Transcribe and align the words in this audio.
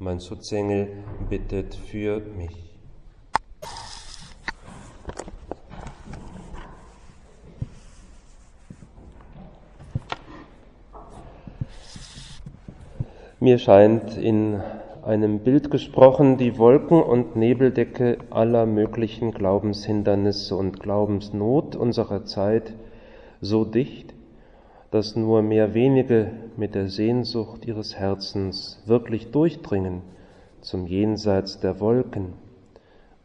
mein 0.00 0.20
Schutzengel, 0.20 0.88
bittet 1.28 1.74
für 1.74 2.20
mich. 2.20 2.68
Mir 13.40 13.58
scheint 13.58 14.16
in 14.16 14.60
einem 15.04 15.40
Bild 15.40 15.70
gesprochen 15.70 16.38
die 16.38 16.58
Wolken- 16.58 17.02
und 17.02 17.34
Nebeldecke 17.34 18.18
aller 18.30 18.66
möglichen 18.66 19.32
Glaubenshindernisse 19.32 20.54
und 20.54 20.80
Glaubensnot 20.80 21.76
unserer 21.76 22.24
Zeit 22.24 22.74
so 23.40 23.64
dicht, 23.64 24.12
dass 24.90 25.16
nur 25.16 25.42
mehr 25.42 25.74
wenige 25.74 26.30
mit 26.56 26.74
der 26.74 26.88
Sehnsucht 26.88 27.66
ihres 27.66 27.96
Herzens 27.96 28.82
wirklich 28.86 29.30
durchdringen 29.30 30.02
zum 30.60 30.86
Jenseits 30.86 31.60
der 31.60 31.80
Wolken, 31.80 32.32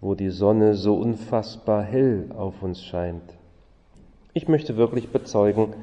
wo 0.02 0.16
die 0.16 0.30
Sonne 0.30 0.76
so 0.76 0.96
unfassbar 0.96 1.84
hell 1.84 2.30
auf 2.36 2.62
uns 2.62 2.84
scheint. 2.84 3.24
Ich 4.34 4.48
möchte 4.48 4.76
wirklich 4.76 5.10
bezeugen, 5.10 5.74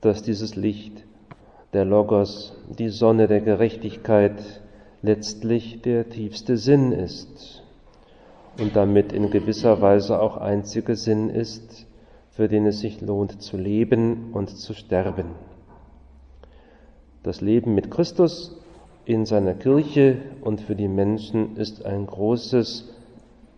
dass 0.00 0.22
dieses 0.22 0.56
Licht 0.56 1.04
der 1.72 1.84
Logos, 1.84 2.56
die 2.78 2.88
Sonne 2.88 3.28
der 3.28 3.40
Gerechtigkeit, 3.40 4.60
letztlich 5.02 5.82
der 5.82 6.08
tiefste 6.08 6.56
Sinn 6.56 6.92
ist 6.92 7.62
und 8.58 8.76
damit 8.76 9.12
in 9.12 9.30
gewisser 9.30 9.80
Weise 9.80 10.20
auch 10.20 10.36
einziger 10.36 10.96
Sinn 10.96 11.28
ist, 11.28 11.86
für 12.32 12.48
den 12.48 12.66
es 12.66 12.80
sich 12.80 13.00
lohnt 13.00 13.42
zu 13.42 13.56
leben 13.56 14.32
und 14.32 14.48
zu 14.48 14.74
sterben. 14.74 15.26
Das 17.22 17.40
Leben 17.40 17.74
mit 17.74 17.90
Christus 17.90 18.56
in 19.04 19.26
seiner 19.26 19.54
Kirche 19.54 20.16
und 20.40 20.60
für 20.60 20.74
die 20.74 20.88
Menschen 20.88 21.56
ist 21.56 21.84
ein 21.84 22.06
großes, 22.06 22.88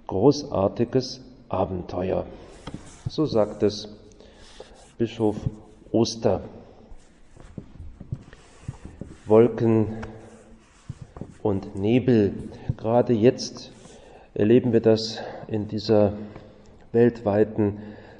großartiges 0.06 1.20
Abenteuer. 1.48 2.26
So 3.08 3.26
sagt 3.26 3.62
es 3.62 3.88
Bischof 4.98 5.36
Oster. 5.92 6.42
Wolken 9.26 9.98
und 11.42 11.76
Nebel. 11.76 12.34
Gerade 12.76 13.12
jetzt 13.12 13.70
erleben 14.34 14.72
wir 14.72 14.80
das 14.80 15.20
in 15.46 15.68
dieser 15.68 16.14
weltweiten 16.92 17.78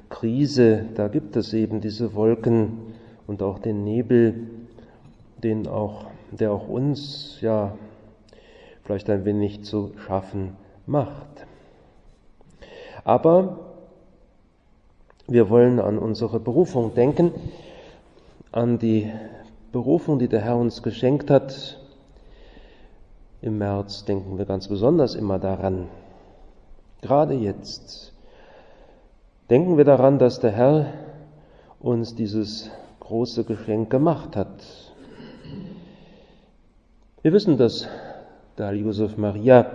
Krise, 0.09 0.85
da 0.95 1.07
gibt 1.07 1.35
es 1.35 1.53
eben 1.53 1.81
diese 1.81 2.13
Wolken 2.13 2.93
und 3.27 3.41
auch 3.41 3.59
den 3.59 3.83
Nebel, 3.83 4.47
den 5.43 5.67
auch, 5.67 6.05
der 6.31 6.51
auch 6.51 6.67
uns 6.67 7.39
ja 7.41 7.77
vielleicht 8.83 9.09
ein 9.09 9.25
wenig 9.25 9.63
zu 9.63 9.91
schaffen 10.05 10.55
macht. 10.85 11.47
Aber 13.03 13.59
wir 15.27 15.49
wollen 15.49 15.79
an 15.79 15.97
unsere 15.97 16.39
Berufung 16.39 16.93
denken, 16.93 17.31
an 18.51 18.79
die 18.79 19.11
Berufung, 19.71 20.19
die 20.19 20.27
der 20.27 20.41
Herr 20.41 20.57
uns 20.57 20.83
geschenkt 20.83 21.29
hat. 21.29 21.79
Im 23.41 23.57
März 23.57 24.05
denken 24.05 24.37
wir 24.37 24.45
ganz 24.45 24.67
besonders 24.67 25.15
immer 25.15 25.39
daran. 25.39 25.87
Gerade 27.01 27.33
jetzt 27.33 28.14
Denken 29.49 29.77
wir 29.77 29.85
daran, 29.85 30.17
dass 30.17 30.39
der 30.39 30.51
Herr 30.51 30.93
uns 31.79 32.15
dieses 32.15 32.71
große 32.99 33.43
Geschenk 33.43 33.91
gemacht 33.91 34.35
hat. 34.35 34.65
Wir 37.21 37.31
wissen, 37.31 37.55
dass 37.55 37.87
der 38.57 38.73
Josef 38.73 39.17
Maria 39.17 39.67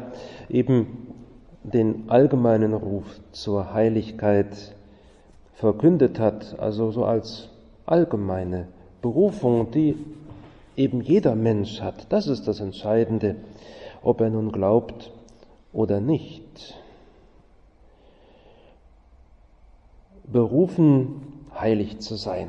eben 0.48 1.14
den 1.62 2.10
allgemeinen 2.10 2.74
Ruf 2.74 3.20
zur 3.30 3.72
Heiligkeit 3.72 4.74
verkündet 5.54 6.18
hat, 6.18 6.58
also 6.58 6.90
so 6.90 7.04
als 7.04 7.48
allgemeine 7.86 8.66
Berufung, 9.02 9.70
die 9.70 9.96
eben 10.76 11.00
jeder 11.00 11.36
Mensch 11.36 11.80
hat. 11.80 12.06
Das 12.08 12.26
ist 12.26 12.48
das 12.48 12.58
Entscheidende, 12.58 13.36
ob 14.02 14.20
er 14.20 14.30
nun 14.30 14.50
glaubt 14.50 15.12
oder 15.72 16.00
nicht. 16.00 16.74
Berufen, 20.32 21.22
heilig 21.58 21.98
zu 21.98 22.16
sein. 22.16 22.48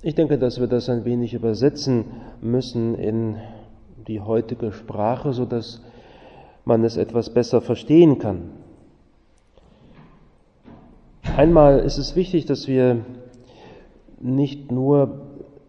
Ich 0.00 0.14
denke, 0.14 0.38
dass 0.38 0.60
wir 0.60 0.68
das 0.68 0.88
ein 0.88 1.04
wenig 1.04 1.34
übersetzen 1.34 2.04
müssen 2.40 2.94
in 2.94 3.36
die 4.06 4.20
heutige 4.20 4.72
Sprache, 4.72 5.32
so 5.32 5.44
dass 5.44 5.82
man 6.64 6.84
es 6.84 6.96
etwas 6.96 7.30
besser 7.30 7.60
verstehen 7.60 8.18
kann. 8.18 8.50
Einmal 11.36 11.80
ist 11.80 11.98
es 11.98 12.14
wichtig, 12.16 12.46
dass 12.46 12.68
wir 12.68 13.04
nicht 14.20 14.70
nur 14.72 15.20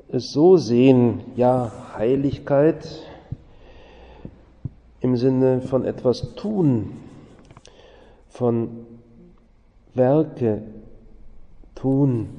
es 0.09 0.31
so 0.31 0.57
sehen, 0.57 1.21
ja, 1.35 1.71
Heiligkeit 1.95 2.87
im 5.01 5.15
Sinne 5.15 5.61
von 5.61 5.85
etwas 5.85 6.35
tun, 6.35 6.91
von 8.27 8.85
Werke 9.93 10.61
tun, 11.75 12.29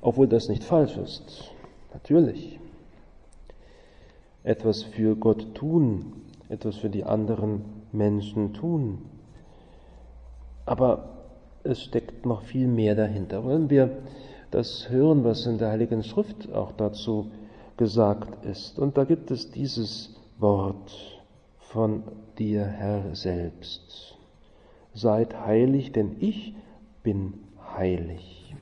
obwohl 0.00 0.28
das 0.28 0.48
nicht 0.48 0.64
falsch 0.64 0.96
ist. 0.96 1.50
Natürlich. 1.92 2.58
Etwas 4.44 4.82
für 4.82 5.14
Gott 5.16 5.54
tun, 5.54 6.12
etwas 6.48 6.76
für 6.76 6.90
die 6.90 7.04
anderen 7.04 7.64
Menschen 7.92 8.54
tun. 8.54 8.98
Aber 10.66 11.08
es 11.64 11.82
steckt 11.82 12.26
noch 12.26 12.42
viel 12.42 12.66
mehr 12.66 12.94
dahinter. 12.94 13.44
Wollen 13.44 13.70
wir 13.70 13.98
das 14.50 14.88
hören, 14.90 15.24
was 15.24 15.46
in 15.46 15.58
der 15.58 15.70
Heiligen 15.70 16.02
Schrift 16.02 16.52
auch 16.52 16.72
dazu 16.72 17.30
gesagt 17.76 18.44
ist? 18.44 18.78
Und 18.78 18.98
da 18.98 19.04
gibt 19.04 19.30
es 19.30 19.50
dieses 19.50 20.16
Wort 20.38 21.22
von 21.58 22.02
dir, 22.38 22.64
Herr 22.64 23.14
selbst. 23.14 24.18
Seid 24.92 25.38
heilig, 25.46 25.92
denn 25.92 26.16
ich 26.20 26.54
bin 27.02 27.34
heilig. 27.76 28.54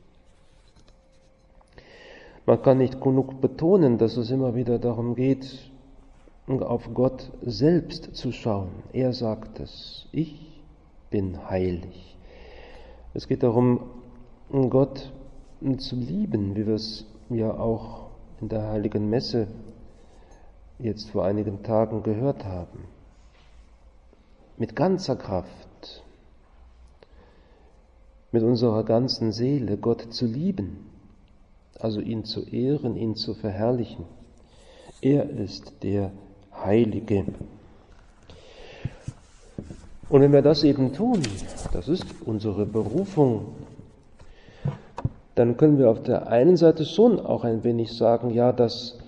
Man 2.46 2.62
kann 2.62 2.78
nicht 2.78 3.00
genug 3.00 3.40
betonen, 3.40 3.98
dass 3.98 4.16
es 4.16 4.30
immer 4.30 4.54
wieder 4.54 4.78
darum 4.78 5.14
geht, 5.14 5.70
auf 6.48 6.90
Gott 6.94 7.30
selbst 7.42 8.16
zu 8.16 8.32
schauen. 8.32 8.70
Er 8.92 9.12
sagt 9.12 9.60
es, 9.60 10.08
ich 10.10 10.60
bin 11.10 11.48
heilig. 11.48 12.16
Es 13.14 13.28
geht 13.28 13.42
darum, 13.42 13.80
Gott 14.50 15.12
zu 15.78 15.96
lieben, 15.96 16.56
wie 16.56 16.66
wir 16.66 16.74
es 16.74 17.06
ja 17.28 17.52
auch 17.52 18.10
in 18.40 18.48
der 18.48 18.68
heiligen 18.68 19.08
Messe 19.08 19.46
jetzt 20.78 21.10
vor 21.10 21.24
einigen 21.24 21.62
Tagen 21.62 22.02
gehört 22.02 22.44
haben. 22.44 22.84
Mit 24.56 24.74
ganzer 24.74 25.16
Kraft, 25.16 25.68
mit 28.32 28.42
unserer 28.42 28.84
ganzen 28.84 29.32
Seele 29.32 29.76
Gott 29.76 30.12
zu 30.12 30.26
lieben, 30.26 30.86
also 31.78 32.00
ihn 32.00 32.24
zu 32.24 32.42
ehren, 32.42 32.96
ihn 32.96 33.16
zu 33.16 33.34
verherrlichen. 33.34 34.04
Er 35.00 35.28
ist 35.30 35.82
der 35.82 36.12
Heilige. 36.52 37.24
Und 40.08 40.22
wenn 40.22 40.32
wir 40.32 40.42
das 40.42 40.64
eben 40.64 40.92
tun, 40.92 41.22
das 41.72 41.88
ist 41.88 42.04
unsere 42.24 42.66
Berufung, 42.66 43.46
dann 45.36 45.56
können 45.56 45.78
wir 45.78 45.88
auf 45.88 46.02
der 46.02 46.28
einen 46.28 46.56
Seite 46.56 46.84
schon 46.84 47.18
auch 47.18 47.44
ein 47.44 47.64
wenig 47.64 47.92
sagen, 47.92 48.30
ja, 48.30 48.52
das 48.52 48.98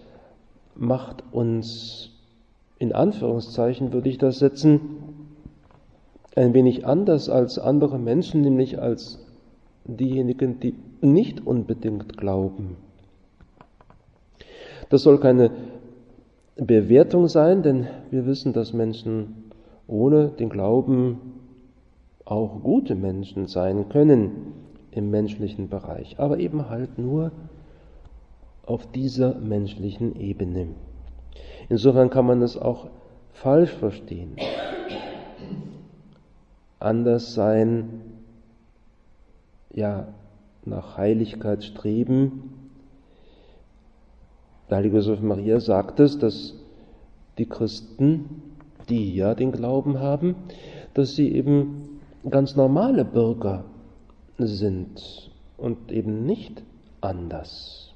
macht 0.74 1.24
uns, 1.32 2.10
in 2.78 2.92
Anführungszeichen 2.92 3.92
würde 3.92 4.08
ich 4.08 4.18
das 4.18 4.38
setzen, 4.38 5.01
ein 6.34 6.54
wenig 6.54 6.86
anders 6.86 7.28
als 7.28 7.58
andere 7.58 7.98
Menschen, 7.98 8.40
nämlich 8.42 8.80
als 8.80 9.18
diejenigen, 9.84 10.60
die 10.60 10.74
nicht 11.00 11.46
unbedingt 11.46 12.16
glauben. 12.16 12.76
Das 14.88 15.02
soll 15.02 15.18
keine 15.18 15.50
Bewertung 16.56 17.28
sein, 17.28 17.62
denn 17.62 17.86
wir 18.10 18.26
wissen, 18.26 18.52
dass 18.52 18.72
Menschen 18.72 19.50
ohne 19.86 20.28
den 20.28 20.48
Glauben 20.48 21.18
auch 22.24 22.62
gute 22.62 22.94
Menschen 22.94 23.46
sein 23.46 23.88
können 23.88 24.52
im 24.90 25.10
menschlichen 25.10 25.68
Bereich, 25.68 26.18
aber 26.18 26.38
eben 26.38 26.68
halt 26.68 26.98
nur 26.98 27.32
auf 28.64 28.86
dieser 28.92 29.34
menschlichen 29.34 30.18
Ebene. 30.20 30.68
Insofern 31.68 32.10
kann 32.10 32.26
man 32.26 32.42
es 32.42 32.56
auch 32.56 32.88
falsch 33.32 33.72
verstehen. 33.72 34.36
Anders 36.82 37.34
sein, 37.34 38.00
ja, 39.72 40.08
nach 40.64 40.96
Heiligkeit 40.96 41.62
streben. 41.62 42.70
Der 44.68 44.78
heilige 44.78 44.96
Josef 44.96 45.20
Maria 45.20 45.60
sagt 45.60 46.00
es, 46.00 46.18
dass 46.18 46.54
die 47.38 47.46
Christen, 47.46 48.42
die 48.88 49.14
ja 49.14 49.36
den 49.36 49.52
Glauben 49.52 50.00
haben, 50.00 50.34
dass 50.94 51.14
sie 51.14 51.32
eben 51.32 52.00
ganz 52.28 52.56
normale 52.56 53.04
Bürger 53.04 53.64
sind 54.38 55.30
und 55.58 55.92
eben 55.92 56.26
nicht 56.26 56.64
anders. 57.00 57.94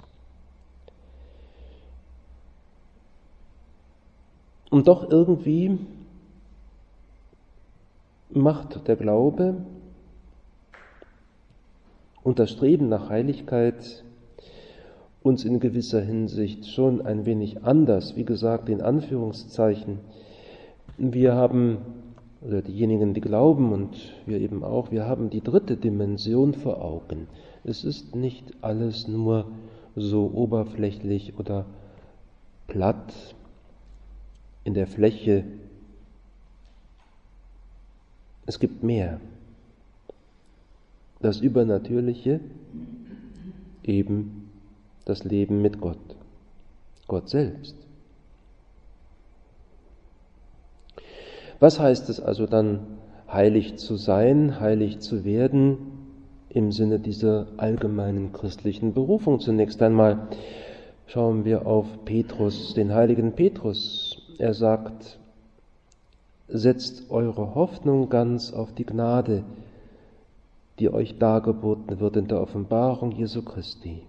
Und 4.71 4.87
doch 4.87 5.11
irgendwie 5.11 5.77
macht 8.37 8.87
der 8.87 8.97
Glaube 8.97 9.57
und 12.23 12.39
das 12.39 12.51
Streben 12.51 12.89
nach 12.89 13.09
Heiligkeit 13.09 14.05
uns 15.23 15.45
in 15.45 15.59
gewisser 15.59 16.01
Hinsicht 16.03 16.67
schon 16.69 17.05
ein 17.05 17.27
wenig 17.27 17.65
anders, 17.65 18.15
wie 18.15 18.25
gesagt, 18.25 18.69
in 18.69 18.81
Anführungszeichen. 18.81 19.99
Wir 20.99 21.35
haben, 21.35 21.79
oder 22.47 22.63
diejenigen, 22.63 23.15
die 23.15 23.21
glauben 23.21 23.73
und 23.73 23.97
wir 24.27 24.39
eben 24.39 24.63
auch, 24.63 24.93
wir 24.93 25.07
haben 25.07 25.31
die 25.31 25.41
dritte 25.41 25.77
Dimension 25.77 26.55
vor 26.55 26.83
Augen. 26.83 27.27
Es 27.65 27.85
ist 27.85 28.15
nicht 28.15 28.53
alles 28.61 29.09
nur 29.09 29.47
so 29.97 30.31
oberflächlich 30.33 31.39
oder 31.39 31.65
platt 32.69 33.35
in 34.63 34.75
der 34.75 34.87
Fläche 34.87 35.45
es 38.47 38.59
gibt 38.59 38.83
mehr. 38.83 39.21
Das 41.21 41.41
Übernatürliche, 41.41 42.41
eben 43.83 44.51
das 45.05 45.25
Leben 45.25 45.63
mit 45.63 45.81
Gott, 45.81 45.99
Gott 47.07 47.29
selbst. 47.29 47.77
Was 51.59 51.81
heißt 51.81 52.09
es 52.11 52.21
also 52.21 52.47
dann, 52.47 52.81
heilig 53.29 53.77
zu 53.77 53.97
sein, 53.97 54.61
heilig 54.61 55.01
zu 55.01 55.25
werden, 55.25 55.79
im 56.51 56.71
Sinne 56.71 57.01
dieser 57.01 57.47
allgemeinen 57.57 58.33
christlichen 58.33 58.93
Berufung? 58.93 59.41
Zunächst 59.41 59.83
einmal 59.83 60.29
schauen 61.07 61.45
wir 61.45 61.67
auf 61.67 61.87
Petrus, 62.05 62.75
den 62.75 62.95
heiligen 62.95 63.33
Petrus. 63.33 64.23
Er 64.39 64.55
sagt, 64.55 65.19
setzt 66.49 67.11
eure 67.11 67.55
Hoffnung 67.55 68.09
ganz 68.09 68.53
auf 68.53 68.73
die 68.73 68.87
Gnade, 68.87 69.45
die 70.79 70.93
euch 70.93 71.19
dargeboten 71.19 72.01
wird 72.01 72.17
in 72.17 72.29
der 72.29 72.41
Offenbarung 72.41 73.13
Jesu 73.13 73.43
Christi. 73.43 74.03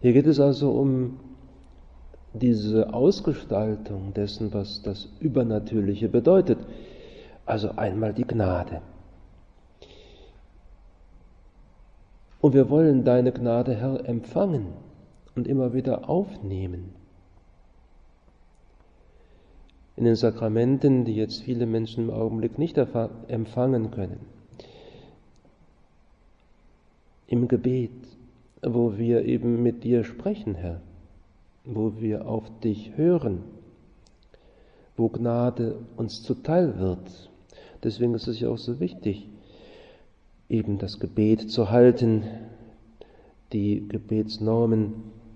Hier 0.00 0.12
geht 0.12 0.26
es 0.26 0.40
also 0.40 0.72
um 0.72 1.18
diese 2.34 2.92
Ausgestaltung 2.92 4.12
dessen, 4.12 4.52
was 4.52 4.82
das 4.82 5.08
Übernatürliche 5.20 6.08
bedeutet. 6.08 6.58
Also 7.46 7.70
einmal 7.76 8.12
die 8.12 8.26
Gnade. 8.26 8.82
Und 12.40 12.52
wir 12.52 12.68
wollen 12.68 13.04
deine 13.04 13.32
Gnade, 13.32 13.74
Herr, 13.74 14.06
empfangen 14.06 14.66
und 15.34 15.48
immer 15.48 15.72
wieder 15.72 16.08
aufnehmen 16.08 16.94
in 19.96 20.04
den 20.04 20.14
Sakramenten, 20.14 21.04
die 21.04 21.14
jetzt 21.14 21.42
viele 21.42 21.66
Menschen 21.66 22.04
im 22.04 22.10
Augenblick 22.10 22.58
nicht 22.58 22.76
empfangen 22.76 23.90
können. 23.90 24.20
Im 27.26 27.48
Gebet, 27.48 27.90
wo 28.62 28.98
wir 28.98 29.24
eben 29.24 29.62
mit 29.62 29.84
dir 29.84 30.04
sprechen, 30.04 30.54
Herr, 30.54 30.80
wo 31.64 31.94
wir 31.98 32.28
auf 32.28 32.44
dich 32.60 32.96
hören, 32.96 33.42
wo 34.96 35.08
Gnade 35.08 35.78
uns 35.96 36.22
zuteil 36.22 36.78
wird. 36.78 37.30
Deswegen 37.82 38.14
ist 38.14 38.28
es 38.28 38.38
ja 38.38 38.50
auch 38.50 38.58
so 38.58 38.80
wichtig, 38.80 39.28
eben 40.48 40.78
das 40.78 41.00
Gebet 41.00 41.50
zu 41.50 41.70
halten, 41.70 42.24
die 43.52 43.88
Gebetsnormen, 43.88 44.94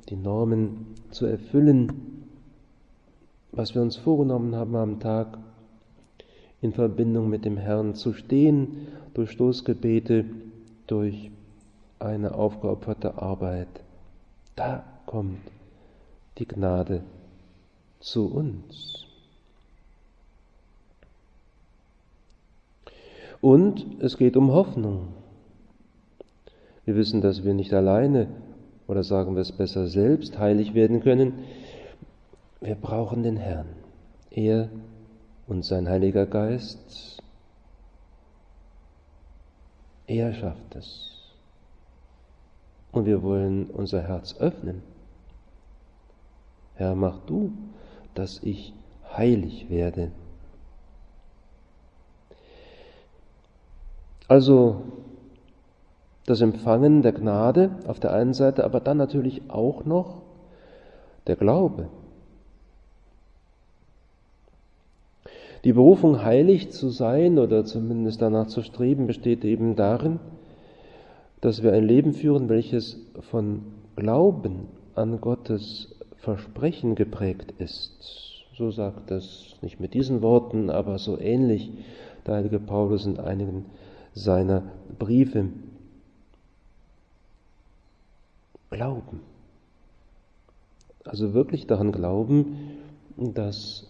die 0.08 0.16
Normen 0.16 0.94
zu 1.10 1.26
erfüllen, 1.26 2.19
was 3.52 3.74
wir 3.74 3.82
uns 3.82 3.96
vorgenommen 3.96 4.54
haben 4.54 4.76
am 4.76 5.00
Tag, 5.00 5.38
in 6.62 6.72
Verbindung 6.72 7.28
mit 7.28 7.44
dem 7.44 7.56
Herrn 7.56 7.94
zu 7.94 8.12
stehen, 8.12 8.88
durch 9.14 9.30
Stoßgebete, 9.30 10.24
durch 10.86 11.30
eine 11.98 12.34
aufgeopferte 12.34 13.20
Arbeit. 13.20 13.68
Da 14.56 14.84
kommt 15.06 15.40
die 16.38 16.46
Gnade 16.46 17.02
zu 18.00 18.26
uns. 18.26 19.06
Und 23.40 23.86
es 24.00 24.18
geht 24.18 24.36
um 24.36 24.52
Hoffnung. 24.52 25.08
Wir 26.84 26.96
wissen, 26.96 27.20
dass 27.20 27.44
wir 27.44 27.54
nicht 27.54 27.72
alleine, 27.72 28.28
oder 28.86 29.02
sagen 29.02 29.34
wir 29.34 29.42
es 29.42 29.52
besser 29.52 29.86
selbst, 29.86 30.38
heilig 30.38 30.74
werden 30.74 31.02
können. 31.02 31.44
Wir 32.60 32.74
brauchen 32.74 33.22
den 33.22 33.38
Herrn. 33.38 33.68
Er 34.30 34.68
und 35.46 35.64
sein 35.64 35.88
Heiliger 35.88 36.26
Geist, 36.26 37.22
er 40.06 40.32
schafft 40.34 40.74
es. 40.76 41.32
Und 42.92 43.06
wir 43.06 43.22
wollen 43.22 43.70
unser 43.70 44.02
Herz 44.02 44.36
öffnen. 44.38 44.82
Herr, 46.74 46.94
mach 46.94 47.18
du, 47.20 47.52
dass 48.14 48.42
ich 48.42 48.74
heilig 49.16 49.70
werde. 49.70 50.10
Also 54.28 54.82
das 56.26 56.40
Empfangen 56.40 57.02
der 57.02 57.12
Gnade 57.12 57.70
auf 57.86 57.98
der 57.98 58.12
einen 58.12 58.34
Seite, 58.34 58.64
aber 58.64 58.80
dann 58.80 58.98
natürlich 58.98 59.50
auch 59.50 59.84
noch 59.84 60.22
der 61.26 61.36
Glaube. 61.36 61.88
Die 65.64 65.74
Berufung, 65.74 66.24
heilig 66.24 66.70
zu 66.70 66.88
sein 66.88 67.38
oder 67.38 67.64
zumindest 67.64 68.22
danach 68.22 68.46
zu 68.46 68.62
streben, 68.62 69.06
besteht 69.06 69.44
eben 69.44 69.76
darin, 69.76 70.18
dass 71.40 71.62
wir 71.62 71.72
ein 71.72 71.84
Leben 71.84 72.14
führen, 72.14 72.48
welches 72.48 72.98
von 73.30 73.62
Glauben 73.96 74.68
an 74.94 75.20
Gottes 75.20 75.94
Versprechen 76.16 76.94
geprägt 76.94 77.54
ist. 77.58 78.44
So 78.56 78.70
sagt 78.70 79.10
es 79.10 79.56
nicht 79.62 79.80
mit 79.80 79.94
diesen 79.94 80.22
Worten, 80.22 80.70
aber 80.70 80.98
so 80.98 81.18
ähnlich 81.18 81.70
der 82.26 82.36
heilige 82.36 82.58
Paulus 82.58 83.06
in 83.06 83.18
einigen 83.18 83.66
seiner 84.12 84.62
Briefe. 84.98 85.46
Glauben. 88.70 89.20
Also 91.04 91.34
wirklich 91.34 91.66
daran 91.66 91.92
glauben, 91.92 92.56
dass 93.16 93.89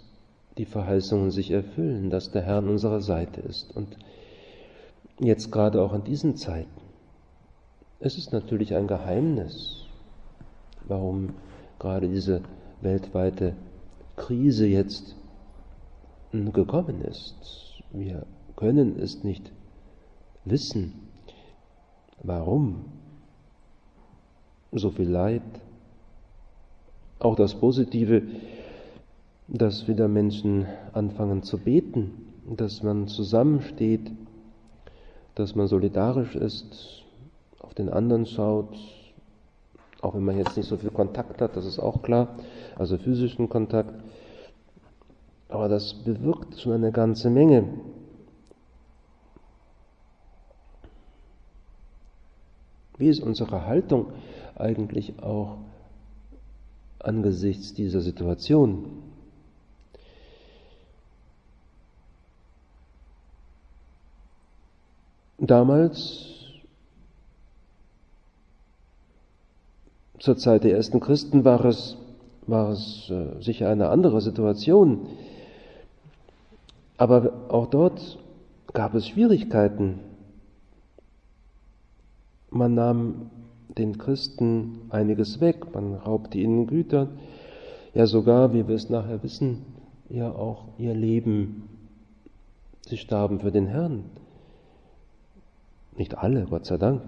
die 0.59 0.65
Verheißungen 0.65 1.31
sich 1.31 1.51
erfüllen, 1.51 2.11
dass 2.11 2.31
der 2.31 2.43
Herr 2.43 2.59
an 2.59 2.69
unserer 2.69 3.01
Seite 3.01 3.41
ist. 3.41 3.75
Und 3.75 3.97
jetzt 5.19 5.51
gerade 5.51 5.83
auch 5.83 5.93
in 5.93 6.05
diesen 6.05 6.37
Zeiten. 6.37 6.81
Es 8.01 8.17
ist 8.17 8.33
natürlich 8.33 8.75
ein 8.75 8.87
Geheimnis, 8.87 9.85
warum 10.87 11.35
gerade 11.79 12.09
diese 12.09 12.43
weltweite 12.81 13.55
Krise 14.17 14.67
jetzt 14.67 15.17
gekommen 16.33 17.03
ist. 17.03 17.83
Wir 17.93 18.25
können 18.57 18.99
es 18.99 19.23
nicht 19.25 19.53
wissen, 20.45 21.09
warum 22.23 22.85
so 24.73 24.91
viel 24.91 25.09
Leid. 25.09 25.43
Auch 27.19 27.37
das 27.37 27.55
Positive 27.55 28.23
dass 29.53 29.89
wieder 29.89 30.07
Menschen 30.07 30.67
anfangen 30.93 31.43
zu 31.43 31.59
beten, 31.59 32.13
dass 32.47 32.83
man 32.83 33.09
zusammensteht, 33.09 34.11
dass 35.35 35.55
man 35.57 35.67
solidarisch 35.67 36.37
ist, 36.37 37.03
auf 37.59 37.75
den 37.75 37.89
anderen 37.89 38.27
schaut, 38.27 38.77
Auch 40.03 40.15
wenn 40.15 40.25
man 40.25 40.39
jetzt 40.39 40.57
nicht 40.57 40.67
so 40.69 40.79
viel 40.79 40.91
Kontakt 40.91 41.43
hat, 41.43 41.57
das 41.57 41.67
ist 41.67 41.79
auch 41.79 42.01
klar, 42.03 42.29
also 42.77 42.97
physischen 42.97 43.49
Kontakt. 43.51 43.95
Aber 45.49 45.69
das 45.69 45.93
bewirkt 45.93 46.59
schon 46.59 46.73
eine 46.73 46.91
ganze 46.91 47.29
Menge. 47.29 47.65
Wie 52.97 53.09
ist 53.09 53.23
unsere 53.23 53.67
Haltung 53.67 54.07
eigentlich 54.55 55.23
auch 55.23 55.59
angesichts 56.99 57.75
dieser 57.75 58.01
Situation? 58.01 59.10
Damals, 65.41 66.27
zur 70.19 70.37
Zeit 70.37 70.65
der 70.65 70.77
ersten 70.77 71.01
Christen, 71.01 71.47
war 71.47 71.65
es, 71.65 71.97
war 72.47 72.69
es 72.73 73.11
äh, 73.11 73.41
sicher 73.41 73.71
eine 73.71 73.89
andere 73.89 74.21
Situation. 74.21 75.07
Aber 76.99 77.33
auch 77.49 77.69
dort 77.69 78.19
gab 78.75 78.95
es 78.95 79.09
Schwierigkeiten. 79.09 80.01
Man 82.51 82.75
nahm 82.75 83.31
den 83.79 83.97
Christen 83.97 84.83
einiges 84.91 85.41
weg, 85.41 85.73
man 85.73 85.95
raubte 85.95 86.37
ihnen 86.37 86.67
Güter, 86.67 87.09
ja 87.95 88.07
sogar, 88.07 88.53
wie 88.53 88.69
wir 88.69 88.75
es 88.75 88.91
nachher 88.91 89.23
wissen, 89.23 89.65
ja 90.11 90.31
auch 90.31 90.65
ihr 90.77 90.93
Leben. 90.93 91.63
Sie 92.87 92.99
starben 92.99 93.41
für 93.41 93.53
den 93.53 93.69
Herrn. 93.69 94.05
Nicht 95.97 96.19
alle, 96.19 96.47
Gott 96.47 96.67
sei 96.67 96.77
Dank. 96.79 97.03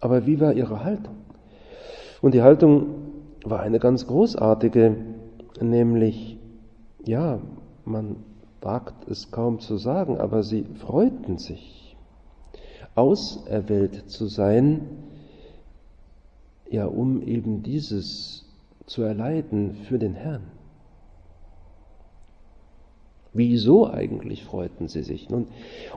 Aber 0.00 0.26
wie 0.26 0.40
war 0.40 0.52
ihre 0.52 0.84
Haltung? 0.84 1.16
Und 2.20 2.34
die 2.34 2.42
Haltung 2.42 3.12
war 3.44 3.60
eine 3.60 3.78
ganz 3.78 4.06
großartige, 4.06 4.96
nämlich, 5.60 6.38
ja, 7.04 7.40
man 7.84 8.16
wagt 8.60 9.08
es 9.08 9.30
kaum 9.30 9.60
zu 9.60 9.76
sagen, 9.76 10.18
aber 10.18 10.42
sie 10.42 10.64
freuten 10.80 11.38
sich 11.38 11.96
auserwählt 12.94 14.10
zu 14.10 14.26
sein, 14.26 14.88
ja, 16.70 16.86
um 16.86 17.22
eben 17.22 17.62
dieses 17.62 18.46
zu 18.86 19.02
erleiden 19.02 19.74
für 19.88 19.98
den 19.98 20.14
Herrn. 20.14 20.53
Wieso 23.34 23.90
eigentlich 23.90 24.44
freuten 24.44 24.88
sie 24.88 25.02
sich? 25.02 25.28
Nun, 25.28 25.48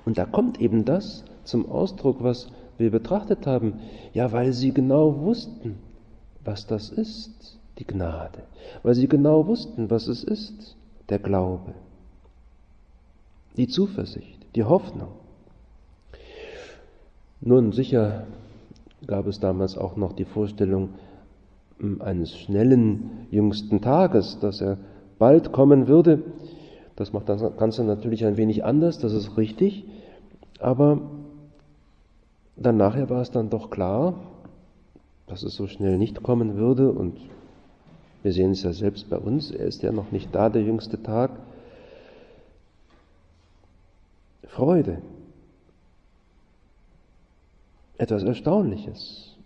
und 0.06 0.18
da 0.18 0.26
kommt 0.26 0.60
eben 0.60 0.86
das 0.86 1.24
zum 1.44 1.70
Ausdruck, 1.70 2.24
was 2.24 2.50
wir 2.78 2.92
betrachtet 2.92 3.46
haben. 3.46 3.80
Ja, 4.14 4.32
weil 4.32 4.54
sie 4.54 4.74
genau 4.74 5.22
wussten, 5.22 5.76
was 6.44 6.66
das 6.66 6.90
ist, 6.90 7.60
die 7.78 7.86
Gnade. 7.86 8.44
Weil 8.82 8.96
sie 8.96 9.08
genau 9.08 9.46
wussten, 9.46 9.90
was 9.90 10.08
es 10.08 10.24
ist, 10.24 10.76
der 11.10 11.20
Glaube, 11.20 11.74
die 13.56 13.68
Zuversicht, 13.68 14.46
die 14.56 14.64
Hoffnung. 14.64 15.10
Nun, 17.40 17.72
sicher 17.72 18.26
gab 19.06 19.28
es 19.28 19.40
damals 19.40 19.78
auch 19.78 19.96
noch 19.96 20.14
die 20.14 20.26
Vorstellung 20.26 20.90
hm, 21.80 22.02
eines 22.02 22.36
schnellen 22.36 23.28
jüngsten 23.30 23.80
Tages, 23.80 24.40
dass 24.40 24.60
er 24.60 24.80
bald 25.20 25.52
kommen 25.52 25.88
würde. 25.88 26.24
Das 26.98 27.14
macht 27.14 27.30
das 27.30 27.44
Ganze 27.58 27.84
natürlich 27.84 28.26
ein 28.26 28.38
wenig 28.38 28.66
anders, 28.66 28.98
das 28.98 29.14
ist 29.14 29.38
richtig. 29.38 29.86
Aber 30.60 31.00
dann 32.56 32.76
nachher 32.76 33.10
war 33.10 33.22
es 33.22 33.30
dann 33.30 33.52
doch 33.52 33.70
klar, 33.70 34.16
dass 35.28 35.44
es 35.44 35.54
so 35.54 35.68
schnell 35.68 36.00
nicht 36.00 36.24
kommen 36.24 36.56
würde. 36.56 36.92
Und 36.92 37.20
wir 38.24 38.34
sehen 38.34 38.52
es 38.52 38.64
ja 38.64 38.74
selbst 38.74 39.12
bei 39.12 39.18
uns, 39.18 39.52
er 39.52 39.68
ist 39.68 39.84
ja 39.84 39.92
noch 39.92 40.12
nicht 40.12 40.34
da, 40.34 40.50
der 40.50 40.64
jüngste 40.64 41.02
Tag. 41.02 41.32
Freude, 44.48 45.04
etwas 48.00 48.24
Erstaunliches. 48.24 49.37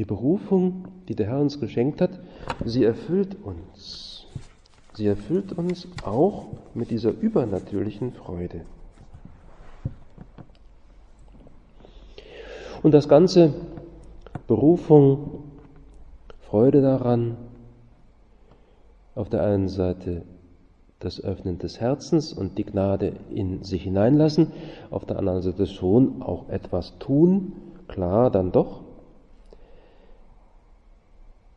Die 0.00 0.06
Berufung, 0.06 0.88
die 1.08 1.14
der 1.14 1.26
Herr 1.26 1.40
uns 1.40 1.60
geschenkt 1.60 2.00
hat, 2.00 2.20
sie 2.64 2.84
erfüllt 2.84 3.36
uns. 3.44 4.24
Sie 4.94 5.06
erfüllt 5.06 5.52
uns 5.52 5.88
auch 6.02 6.46
mit 6.72 6.90
dieser 6.90 7.10
übernatürlichen 7.10 8.14
Freude. 8.14 8.62
Und 12.82 12.92
das 12.92 13.10
Ganze, 13.10 13.52
Berufung, 14.46 15.42
Freude 16.48 16.80
daran, 16.80 17.36
auf 19.14 19.28
der 19.28 19.42
einen 19.44 19.68
Seite 19.68 20.22
das 20.98 21.22
Öffnen 21.22 21.58
des 21.58 21.78
Herzens 21.78 22.32
und 22.32 22.56
die 22.56 22.64
Gnade 22.64 23.12
in 23.28 23.64
sich 23.64 23.82
hineinlassen, 23.82 24.46
auf 24.90 25.04
der 25.04 25.18
anderen 25.18 25.42
Seite 25.42 25.66
schon 25.66 26.22
auch 26.22 26.48
etwas 26.48 26.96
tun, 26.98 27.52
klar, 27.86 28.30
dann 28.30 28.50
doch. 28.50 28.88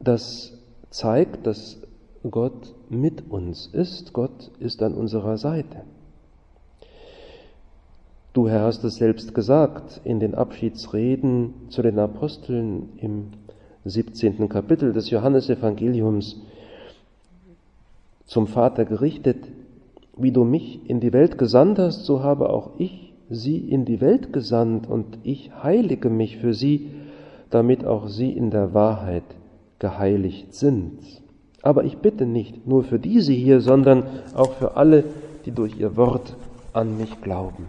Das 0.03 0.51
zeigt, 0.89 1.47
dass 1.47 1.81
Gott 2.29 2.75
mit 2.89 3.31
uns 3.31 3.67
ist, 3.67 4.11
Gott 4.11 4.51
ist 4.59 4.83
an 4.83 4.95
unserer 4.95 5.37
Seite. 5.37 5.83
Du 8.33 8.49
Herr 8.49 8.63
hast 8.63 8.83
es 8.83 8.95
selbst 8.95 9.33
gesagt 9.33 10.01
in 10.03 10.19
den 10.19 10.35
Abschiedsreden 10.35 11.53
zu 11.69 11.81
den 11.81 11.99
Aposteln 11.99 12.89
im 12.97 13.27
17. 13.85 14.49
Kapitel 14.49 14.91
des 14.91 15.09
Johannesevangeliums, 15.09 16.41
zum 18.25 18.47
Vater 18.47 18.83
gerichtet, 18.83 19.37
wie 20.17 20.31
du 20.31 20.43
mich 20.43 20.89
in 20.89 20.99
die 20.99 21.13
Welt 21.13 21.37
gesandt 21.37 21.79
hast, 21.79 22.03
so 22.03 22.23
habe 22.23 22.49
auch 22.49 22.71
ich 22.77 23.13
sie 23.29 23.57
in 23.57 23.85
die 23.85 24.01
Welt 24.01 24.33
gesandt 24.33 24.87
und 24.87 25.19
ich 25.23 25.51
heilige 25.63 26.09
mich 26.09 26.37
für 26.37 26.53
sie, 26.53 26.89
damit 27.49 27.85
auch 27.85 28.07
sie 28.07 28.31
in 28.31 28.51
der 28.51 28.73
Wahrheit 28.73 29.23
geheiligt 29.83 30.53
sind. 30.53 30.97
Aber 31.61 31.83
ich 31.83 31.97
bitte 31.97 32.25
nicht 32.25 32.65
nur 32.65 32.85
für 32.85 32.99
diese 32.99 33.33
hier, 33.33 33.59
sondern 33.59 34.03
auch 34.33 34.53
für 34.53 34.77
alle, 34.77 35.03
die 35.45 35.51
durch 35.51 35.77
ihr 35.77 35.97
Wort 35.97 36.37
an 36.71 36.97
mich 36.97 37.19
glauben. 37.21 37.65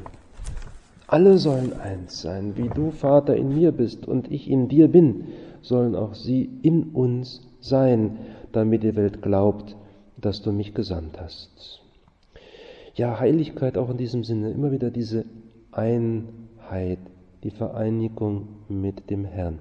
Alle 1.09 1.39
sollen 1.39 1.73
eins 1.73 2.23
sein, 2.23 2.53
wie 2.55 2.69
du, 2.69 2.93
Vater, 2.93 3.37
in 3.37 3.57
mir 3.57 3.73
bist 3.73 4.07
und 4.07 4.31
ich 4.31 4.49
in 4.49 4.69
dir 4.69 4.87
bin, 4.87 5.25
sollen 5.61 5.97
auch 5.97 6.15
sie 6.15 6.49
in 6.63 6.85
uns 6.93 7.41
sein, 7.61 8.19
damit 8.53 8.85
die 8.85 8.95
Welt 8.95 9.21
glaubt, 9.21 9.75
dass 10.17 10.41
du 10.41 10.53
mich 10.53 10.73
gesandt 10.73 11.21
hast. 11.21 11.83
Ja, 12.95 13.19
Heiligkeit 13.19 13.77
auch 13.77 13.91
in 13.91 13.97
diesem 13.97 14.23
Sinne, 14.23 14.53
immer 14.53 14.71
wieder 14.71 14.93
diese 14.93 15.25
Einheit, 15.73 17.01
die 17.43 17.51
Vereinigung 17.51 18.47
mit 18.69 19.11
dem 19.11 19.25
Herrn. 19.25 19.59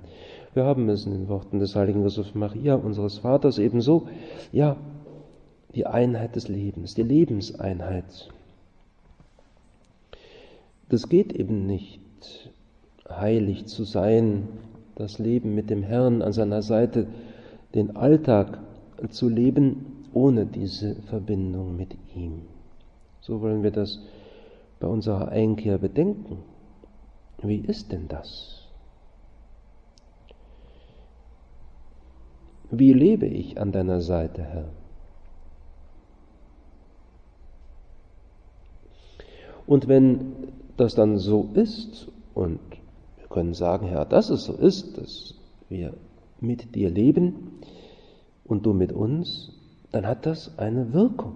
Wir 0.53 0.65
haben 0.65 0.87
es 0.89 1.05
in 1.05 1.13
den 1.13 1.29
Worten 1.29 1.59
des 1.59 1.75
heiligen 1.75 2.03
Josef 2.03 2.35
Maria, 2.35 2.75
unseres 2.75 3.17
Vaters, 3.17 3.57
ebenso, 3.57 4.07
ja, 4.51 4.77
die 5.73 5.87
Einheit 5.87 6.35
des 6.35 6.47
Lebens, 6.47 6.93
die 6.93 7.03
Lebenseinheit. 7.03 8.29
Das 10.89 11.09
geht 11.09 11.33
eben 11.33 11.65
nicht, 11.65 12.51
heilig 13.09 13.65
zu 13.65 13.83
sein, 13.83 14.47
das 14.95 15.17
Leben 15.17 15.55
mit 15.55 15.71
dem 15.71 15.81
Herrn 15.81 16.21
an 16.21 16.33
seiner 16.33 16.61
Seite, 16.61 17.07
den 17.73 17.95
Alltag 17.95 18.59
zu 19.09 19.29
leben, 19.29 20.05
ohne 20.13 20.45
diese 20.45 20.95
Verbindung 21.07 21.75
mit 21.75 21.95
ihm. 22.15 22.43
So 23.21 23.41
wollen 23.41 23.63
wir 23.63 23.71
das 23.71 23.99
bei 24.79 24.87
unserer 24.87 25.29
Einkehr 25.29 25.79
bedenken. 25.79 26.37
Wie 27.41 27.57
ist 27.57 27.91
denn 27.91 28.07
das? 28.07 28.62
Wie 32.75 32.91
lebe 32.91 33.27
ich 33.27 33.59
an 33.61 33.71
deiner 33.71 34.01
Seite, 34.01 34.41
Herr? 34.41 34.69
Und 39.67 39.87
wenn 39.87 40.33
das 40.75 40.95
dann 40.95 41.19
so 41.19 41.51
ist, 41.53 42.07
und 42.33 42.59
wir 43.17 43.27
können 43.27 43.53
sagen, 43.53 43.85
Herr, 43.85 44.05
dass 44.05 44.31
es 44.31 44.45
so 44.45 44.53
ist, 44.53 44.97
dass 44.97 45.35
wir 45.69 45.93
mit 46.39 46.73
dir 46.73 46.89
leben 46.89 47.59
und 48.43 48.65
du 48.65 48.73
mit 48.73 48.91
uns, 48.91 49.51
dann 49.91 50.07
hat 50.07 50.25
das 50.25 50.57
eine 50.57 50.93
Wirkung. 50.93 51.35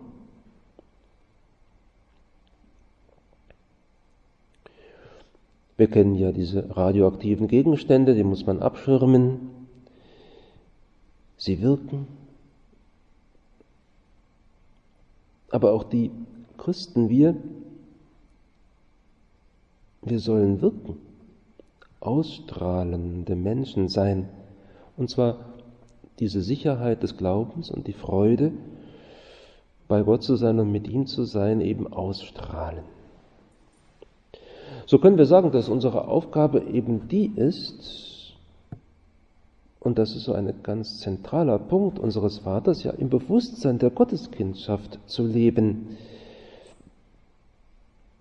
Wir 5.77 5.87
kennen 5.87 6.15
ja 6.15 6.31
diese 6.31 6.75
radioaktiven 6.75 7.47
Gegenstände, 7.47 8.15
die 8.15 8.23
muss 8.23 8.47
man 8.47 8.59
abschirmen. 8.59 9.56
Sie 11.37 11.61
wirken. 11.61 12.07
Aber 15.49 15.73
auch 15.73 15.83
die 15.83 16.11
Christen, 16.57 17.09
wir, 17.09 17.35
Wir 20.09 20.19
sollen 20.19 20.61
wirken, 20.61 20.97
ausstrahlende 21.99 23.35
Menschen 23.35 23.89
sein. 23.89 24.29
Und 24.95 25.09
zwar 25.09 25.37
diese 26.19 26.41
Sicherheit 26.41 27.03
des 27.03 27.17
Glaubens 27.17 27.69
und 27.69 27.87
die 27.87 27.93
Freude, 27.93 28.53
bei 29.87 30.03
Gott 30.03 30.23
zu 30.23 30.35
sein 30.35 30.59
und 30.59 30.71
mit 30.71 30.87
ihm 30.87 31.07
zu 31.07 31.23
sein, 31.23 31.61
eben 31.61 31.91
ausstrahlen. 31.91 32.83
So 34.85 34.99
können 34.99 35.17
wir 35.17 35.25
sagen, 35.25 35.51
dass 35.51 35.67
unsere 35.67 36.07
Aufgabe 36.07 36.61
eben 36.61 37.07
die 37.09 37.27
ist, 37.27 38.06
und 39.79 39.97
das 39.97 40.15
ist 40.15 40.23
so 40.23 40.33
ein 40.33 40.51
ganz 40.63 40.99
zentraler 40.99 41.59
Punkt 41.59 41.99
unseres 41.99 42.39
Vaters, 42.39 42.83
ja 42.83 42.91
im 42.91 43.09
Bewusstsein 43.09 43.79
der 43.79 43.89
Gotteskindschaft 43.89 44.99
zu 45.05 45.25
leben. 45.25 45.97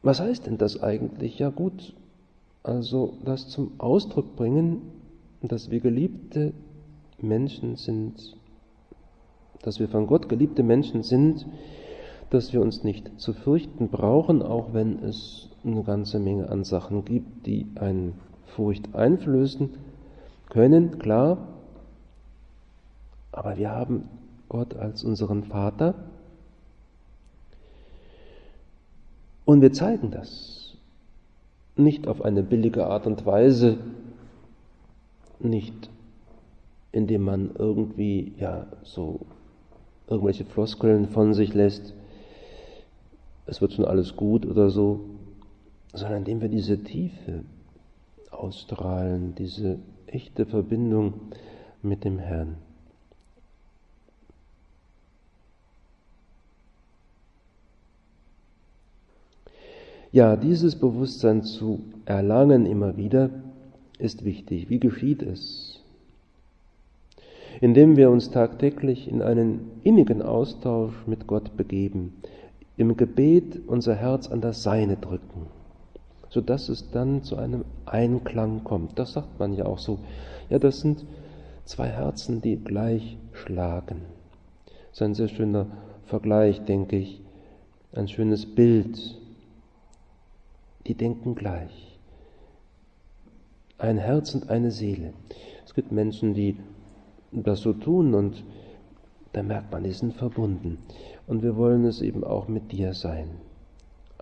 Was 0.03 0.21
heißt 0.21 0.47
denn 0.47 0.59
das 0.59 0.83
eigentlich? 0.83 1.39
Ja 1.39 1.51
gut, 1.51 1.95
also 2.63 3.15
das 3.25 3.49
zum 3.49 3.73
Ausdruck 3.79 4.37
bringen, 4.37 4.83
dass 5.43 5.71
wir 5.71 5.81
geliebte 5.81 6.53
Menschen 7.21 7.77
sind, 7.77 8.37
dass 9.63 9.81
wir 9.81 9.89
von 9.89 10.07
Gott 10.07 10.29
geliebte 10.29 10.63
Menschen 10.63 11.03
sind, 11.03 11.47
dass 12.31 12.53
wir 12.53 12.61
uns 12.61 12.85
nicht 12.85 13.19
zu 13.19 13.33
fürchten 13.33 13.89
brauchen, 13.89 14.43
auch 14.43 14.75
wenn 14.75 15.03
es 15.03 15.49
eine 15.65 15.83
ganze 15.83 16.19
Menge 16.19 16.49
an 16.51 16.65
Sachen 16.65 17.05
gibt, 17.05 17.47
die 17.47 17.67
einen 17.77 18.15
Furcht 18.55 18.95
einflößen 18.95 19.71
können, 20.49 20.99
klar. 20.99 21.49
Aber 23.33 23.57
wir 23.57 23.71
haben 23.71 24.09
Gott 24.49 24.75
als 24.75 25.05
unseren 25.05 25.45
Vater 25.45 25.95
und 29.45 29.61
wir 29.61 29.73
zeigen 29.73 30.11
das 30.11 30.77
nicht 31.77 32.09
auf 32.09 32.23
eine 32.23 32.43
billige 32.43 32.87
Art 32.87 33.07
und 33.07 33.27
Weise, 33.27 33.79
nicht 35.39 35.91
indem 36.93 37.23
man 37.23 37.51
irgendwie 37.59 38.33
ja 38.39 38.67
so 38.83 39.21
irgendwelche 40.09 40.47
Floskeln 40.47 41.09
von 41.09 41.35
sich 41.35 41.53
lässt, 41.53 41.93
es 43.45 43.61
wird 43.61 43.75
schon 43.75 43.85
alles 43.85 44.17
gut 44.17 44.47
oder 44.47 44.71
so, 44.71 45.01
sondern 45.93 46.21
indem 46.21 46.41
wir 46.41 46.49
diese 46.49 46.83
Tiefe 46.83 47.45
ausstrahlen, 48.31 49.35
diese 49.35 49.79
echte 50.07 50.47
Verbindung 50.47 51.15
mit 51.83 52.05
dem 52.05 52.19
Herrn. 52.19 52.57
Ja, 60.13 60.37
dieses 60.37 60.77
Bewusstsein 60.77 61.43
zu 61.43 61.81
erlangen 62.05 62.65
immer 62.67 62.97
wieder 62.97 63.31
ist 63.99 64.25
wichtig. 64.25 64.71
Wie 64.71 64.81
geschieht 64.81 65.23
es? 65.23 65.77
indem 67.61 67.97
wir 67.97 68.11
uns 68.11 68.31
tagtäglich 68.31 69.09
in 69.09 69.23
einen 69.23 69.71
innigen 69.83 70.23
Austausch 70.23 70.95
mit 71.07 71.27
Gott 71.27 71.57
begeben, 71.57 72.15
im 72.77 72.97
Gebet 72.97 73.61
unser 73.67 73.95
Herz 73.95 74.29
an 74.29 74.41
das 74.41 74.63
Seine 74.63 74.97
drücken, 74.97 75.47
sodass 76.31 76.69
es 76.69 76.91
dann 76.91 77.23
zu 77.23 77.37
einem 77.37 77.65
Einklang 77.85 78.65
kommt. 78.65 78.99
Das 78.99 79.13
sagt 79.13 79.39
man 79.39 79.55
ja 79.55 79.67
auch 79.67 79.79
so. 79.79 79.99
Ja, 80.49 80.59
das 80.59 80.81
sind 80.81 81.05
zwei 81.65 81.89
Herzen, 81.89 82.41
die 82.41 82.57
gleich 82.57 83.17
schlagen. 83.33 84.03
Das 84.67 84.99
ist 84.99 85.03
ein 85.03 85.15
sehr 85.15 85.29
schöner 85.29 85.67
Vergleich, 86.07 86.65
denke 86.65 86.97
ich, 86.97 87.21
ein 87.93 88.09
schönes 88.09 88.47
Bild. 88.47 89.19
Die 90.87 90.95
denken 90.95 91.35
gleich. 91.35 91.99
Ein 93.79 93.99
Herz 93.99 94.35
und 94.35 94.49
eine 94.49 94.71
Seele. 94.71 95.13
Es 95.65 95.75
gibt 95.75 95.93
Menschen, 95.93 96.33
die 96.33 96.57
das 97.33 97.61
so 97.61 97.73
tun 97.73 98.15
und 98.15 98.45
da 99.33 99.43
merkt 99.43 99.71
man, 99.73 99.85
die 99.85 99.93
sind 99.93 100.15
verbunden. 100.15 100.79
Und 101.27 101.43
wir 101.43 101.57
wollen 101.57 101.85
es 101.85 102.01
eben 102.01 102.25
auch 102.25 102.49
mit 102.49 102.73
dir 102.73 102.95
sein. 102.95 103.29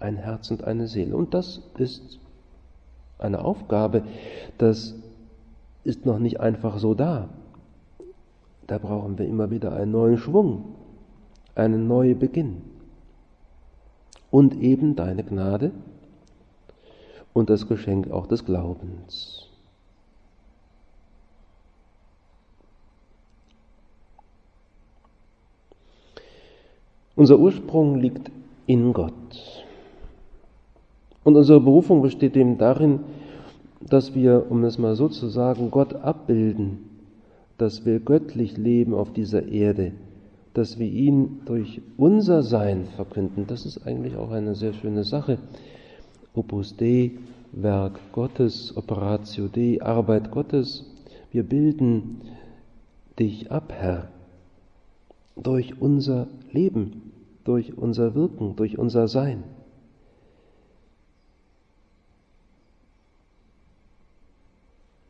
Ein 0.04 0.16
Herz 0.16 0.50
und 0.50 0.64
eine 0.64 0.86
Seele. 0.86 1.16
Und 1.16 1.32
das 1.32 1.62
ist 1.78 2.20
eine 3.18 3.42
Aufgabe, 3.42 4.02
das 4.58 4.94
ist 5.82 6.04
noch 6.04 6.18
nicht 6.18 6.40
einfach 6.40 6.76
so 6.76 6.92
da. 6.92 7.30
Da 8.66 8.76
brauchen 8.76 9.18
wir 9.18 9.26
immer 9.26 9.50
wieder 9.50 9.72
einen 9.72 9.92
neuen 9.92 10.18
Schwung, 10.18 10.74
einen 11.54 11.88
neuen 11.88 12.18
Beginn. 12.18 12.60
Und 14.30 14.60
eben 14.60 14.94
deine 14.94 15.24
Gnade 15.24 15.70
und 17.32 17.48
das 17.48 17.66
Geschenk 17.66 18.10
auch 18.10 18.26
des 18.26 18.44
Glaubens. 18.44 19.48
Unser 27.16 27.38
Ursprung 27.38 27.96
liegt 28.00 28.30
in 28.66 28.92
Gott. 28.92 29.63
Und 31.24 31.36
unsere 31.36 31.60
Berufung 31.60 32.02
besteht 32.02 32.36
eben 32.36 32.58
darin, 32.58 33.00
dass 33.80 34.14
wir, 34.14 34.46
um 34.50 34.64
es 34.64 34.78
mal 34.78 34.94
so 34.94 35.08
zu 35.08 35.28
sagen, 35.28 35.70
Gott 35.70 35.94
abbilden, 35.94 36.78
dass 37.58 37.84
wir 37.84 38.00
göttlich 38.00 38.56
leben 38.56 38.94
auf 38.94 39.12
dieser 39.12 39.48
Erde, 39.48 39.92
dass 40.52 40.78
wir 40.78 40.88
ihn 40.88 41.40
durch 41.44 41.80
unser 41.96 42.42
Sein 42.42 42.86
verkünden. 42.96 43.46
Das 43.46 43.66
ist 43.66 43.86
eigentlich 43.86 44.16
auch 44.16 44.30
eine 44.30 44.54
sehr 44.54 44.72
schöne 44.72 45.04
Sache. 45.04 45.38
Opus 46.34 46.76
Dei, 46.76 47.12
Werk 47.52 47.98
Gottes, 48.12 48.76
Operatio 48.76 49.48
Dei, 49.48 49.78
Arbeit 49.80 50.30
Gottes. 50.30 50.84
Wir 51.30 51.42
bilden 51.42 52.20
dich 53.18 53.50
ab, 53.50 53.72
Herr 53.76 54.08
durch 55.36 55.80
unser 55.80 56.28
Leben, 56.52 57.12
durch 57.44 57.76
unser 57.76 58.14
Wirken, 58.14 58.56
durch 58.56 58.78
unser 58.78 59.08
Sein. 59.08 59.44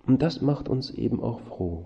Und 0.07 0.23
das 0.23 0.43
macht 0.43 0.69
uns 0.69 0.91
eben 0.91 1.23
auch 1.23 1.41
froh. 1.41 1.85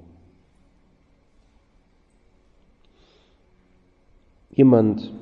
Jemand 4.51 5.13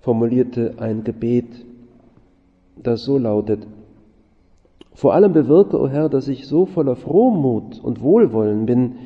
formulierte 0.00 0.74
ein 0.78 1.04
Gebet, 1.04 1.64
das 2.76 3.04
so 3.04 3.18
lautet, 3.18 3.66
vor 4.98 5.14
allem 5.14 5.32
bewirke, 5.32 5.78
o 5.78 5.84
oh 5.84 5.88
Herr, 5.88 6.08
dass 6.08 6.26
ich 6.26 6.48
so 6.48 6.66
voller 6.66 6.96
Frohmut 6.96 7.78
und 7.84 8.00
Wohlwollen 8.00 8.66
bin, 8.66 8.96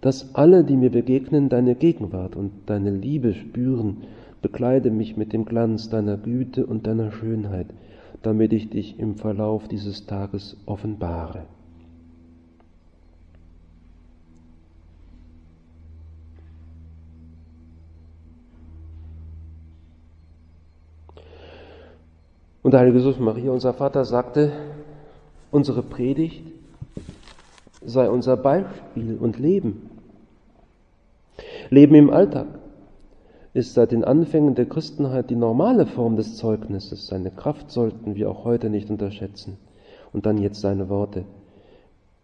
dass 0.00 0.36
alle, 0.36 0.62
die 0.62 0.76
mir 0.76 0.90
begegnen, 0.90 1.48
deine 1.48 1.74
Gegenwart 1.74 2.36
und 2.36 2.52
deine 2.66 2.92
Liebe 2.92 3.34
spüren. 3.34 4.04
Bekleide 4.40 4.92
mich 4.92 5.16
mit 5.16 5.32
dem 5.32 5.46
Glanz 5.46 5.90
deiner 5.90 6.16
Güte 6.16 6.64
und 6.64 6.86
deiner 6.86 7.10
Schönheit, 7.10 7.66
damit 8.22 8.52
ich 8.52 8.70
dich 8.70 9.00
im 9.00 9.16
Verlauf 9.16 9.66
dieses 9.66 10.06
Tages 10.06 10.56
offenbare. 10.64 11.42
Und 22.62 22.72
der 22.72 22.80
Heilige 22.80 22.98
Jesus 22.98 23.18
Maria, 23.18 23.52
unser 23.52 23.72
Vater, 23.72 24.04
sagte, 24.04 24.52
unsere 25.50 25.82
Predigt 25.82 26.44
sei 27.84 28.10
unser 28.10 28.36
Beispiel 28.36 29.16
und 29.18 29.38
Leben. 29.38 29.90
Leben 31.70 31.94
im 31.94 32.10
Alltag 32.10 32.46
ist 33.54 33.74
seit 33.74 33.92
den 33.92 34.04
Anfängen 34.04 34.54
der 34.54 34.66
Christenheit 34.66 35.30
die 35.30 35.36
normale 35.36 35.86
Form 35.86 36.16
des 36.16 36.36
Zeugnisses. 36.36 37.06
Seine 37.06 37.30
Kraft 37.30 37.70
sollten 37.70 38.14
wir 38.14 38.30
auch 38.30 38.44
heute 38.44 38.70
nicht 38.70 38.90
unterschätzen. 38.90 39.56
Und 40.12 40.26
dann 40.26 40.38
jetzt 40.38 40.60
seine 40.60 40.88
Worte. 40.88 41.24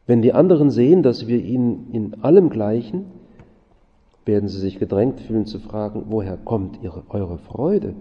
Wenn 0.07 0.23
die 0.23 0.33
anderen 0.33 0.70
sehen, 0.70 1.03
dass 1.03 1.27
wir 1.27 1.38
ihnen 1.38 1.90
in 1.92 2.23
allem 2.23 2.51
gleichen, 2.51 3.07
werden 4.26 4.48
sie 4.48 4.58
sich 4.58 4.78
gedrängt 4.78 5.20
fühlen 5.20 5.46
zu 5.46 5.58
fragen, 5.58 6.06
woher 6.08 6.37
kommt 6.37 6.82
ihre, 6.82 7.02
eure 7.10 7.38
Freude? 7.38 7.94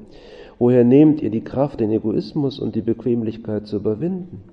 Woher 0.59 0.83
nehmt 0.83 1.21
ihr 1.21 1.29
die 1.29 1.43
Kraft, 1.43 1.79
den 1.79 1.91
Egoismus 1.91 2.59
und 2.59 2.75
die 2.75 2.81
Bequemlichkeit 2.81 3.67
zu 3.67 3.77
überwinden? 3.77 4.43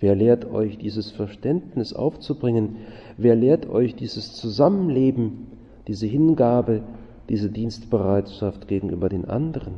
Wer 0.00 0.14
lehrt 0.14 0.50
euch 0.50 0.78
dieses 0.78 1.10
Verständnis 1.10 1.92
aufzubringen? 1.92 2.76
Wer 3.16 3.34
lehrt 3.34 3.68
euch 3.68 3.96
dieses 3.96 4.34
Zusammenleben, 4.34 5.48
diese 5.88 6.06
Hingabe, 6.06 6.82
diese 7.28 7.50
Dienstbereitschaft 7.50 8.68
gegenüber 8.68 9.08
den 9.08 9.24
anderen? 9.24 9.74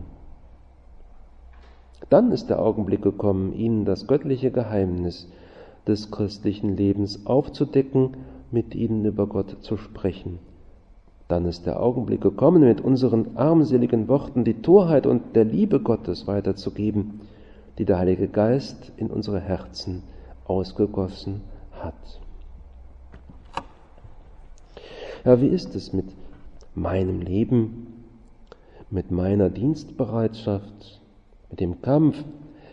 Dann 2.11 2.33
ist 2.33 2.51
der 2.51 2.61
Augenblick 2.61 3.03
gekommen, 3.03 3.55
ihnen 3.55 3.85
das 3.85 4.07
göttliche 4.07 4.51
Geheimnis 4.51 5.31
des 5.87 6.11
christlichen 6.11 6.77
Lebens 6.77 7.25
aufzudecken, 7.25 8.17
mit 8.51 8.75
ihnen 8.75 9.05
über 9.05 9.27
Gott 9.27 9.59
zu 9.61 9.77
sprechen. 9.77 10.39
Dann 11.31 11.45
ist 11.45 11.65
der 11.65 11.81
Augenblick 11.81 12.23
gekommen, 12.23 12.65
mit 12.65 12.81
unseren 12.81 13.37
armseligen 13.37 14.09
Worten 14.09 14.43
die 14.43 14.63
Torheit 14.63 15.07
und 15.07 15.37
der 15.37 15.45
Liebe 15.45 15.79
Gottes 15.79 16.27
weiterzugeben, 16.27 17.21
die 17.79 17.85
der 17.85 17.99
Heilige 17.99 18.27
Geist 18.27 18.91
in 18.97 19.07
unsere 19.07 19.39
Herzen 19.39 20.03
ausgegossen 20.45 21.43
hat. 21.71 22.21
Ja, 25.25 25.41
wie 25.41 25.47
ist 25.47 25.77
es 25.77 25.93
mit 25.93 26.07
meinem 26.75 27.21
Leben, 27.21 28.03
mit 28.91 29.13
meiner 29.13 29.51
Dienstbereitschaft, 29.51 31.01
mit 31.49 31.61
dem 31.61 31.81
Kampf 31.81 32.25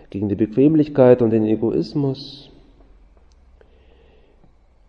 gegen 0.09 0.29
die 0.29 0.35
Bequemlichkeit 0.35 1.21
und 1.21 1.29
den 1.29 1.45
Egoismus, 1.45 2.49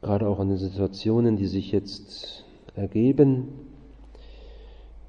gerade 0.00 0.26
auch 0.26 0.40
in 0.40 0.48
den 0.48 0.56
Situationen, 0.56 1.36
die 1.36 1.48
sich 1.48 1.70
jetzt 1.70 2.47
ergeben, 2.78 3.48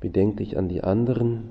wie 0.02 0.10
denke 0.10 0.44
ich 0.44 0.58
an 0.58 0.68
die 0.68 0.84
anderen, 0.84 1.50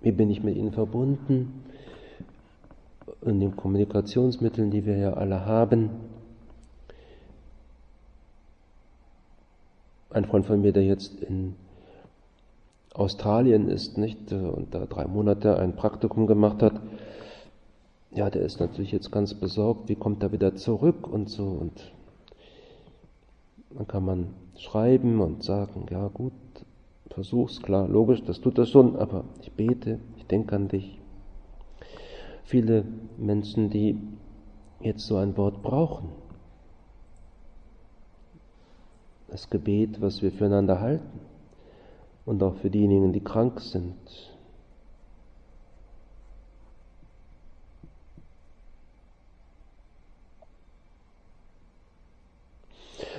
wie 0.00 0.12
bin 0.12 0.30
ich 0.30 0.42
mit 0.42 0.56
ihnen 0.56 0.72
verbunden, 0.72 1.64
in 3.22 3.40
den 3.40 3.56
Kommunikationsmitteln, 3.56 4.70
die 4.70 4.84
wir 4.84 4.96
ja 4.96 5.14
alle 5.14 5.46
haben. 5.46 5.90
Ein 10.10 10.26
Freund 10.26 10.46
von 10.46 10.60
mir, 10.60 10.72
der 10.72 10.84
jetzt 10.84 11.20
in 11.20 11.56
Australien 12.92 13.68
ist, 13.68 13.98
nicht, 13.98 14.30
und 14.32 14.74
da 14.74 14.86
drei 14.86 15.06
Monate 15.06 15.58
ein 15.58 15.74
Praktikum 15.74 16.26
gemacht 16.26 16.62
hat, 16.62 16.80
ja, 18.12 18.30
der 18.30 18.42
ist 18.42 18.60
natürlich 18.60 18.92
jetzt 18.92 19.10
ganz 19.10 19.34
besorgt, 19.34 19.88
wie 19.88 19.96
kommt 19.96 20.22
er 20.22 20.30
wieder 20.30 20.54
zurück 20.54 21.08
und 21.08 21.28
so. 21.28 21.46
Und 21.46 21.92
dann 23.74 23.86
kann 23.86 24.04
man 24.04 24.34
schreiben 24.56 25.20
und 25.20 25.42
sagen, 25.42 25.86
ja 25.90 26.08
gut, 26.08 26.32
versuch's, 27.10 27.60
klar, 27.60 27.88
logisch, 27.88 28.22
das 28.24 28.40
tut 28.40 28.58
er 28.58 28.66
schon, 28.66 28.96
aber 28.96 29.24
ich 29.40 29.52
bete, 29.52 30.00
ich 30.16 30.26
denke 30.26 30.54
an 30.54 30.68
dich. 30.68 31.00
Viele 32.44 32.84
Menschen, 33.16 33.70
die 33.70 33.98
jetzt 34.80 35.06
so 35.06 35.16
ein 35.16 35.36
Wort 35.36 35.62
brauchen, 35.62 36.10
das 39.28 39.50
Gebet, 39.50 40.00
was 40.00 40.22
wir 40.22 40.30
füreinander 40.30 40.80
halten 40.80 41.20
und 42.24 42.42
auch 42.42 42.56
für 42.56 42.70
diejenigen, 42.70 43.12
die 43.12 43.24
krank 43.24 43.60
sind. 43.60 44.33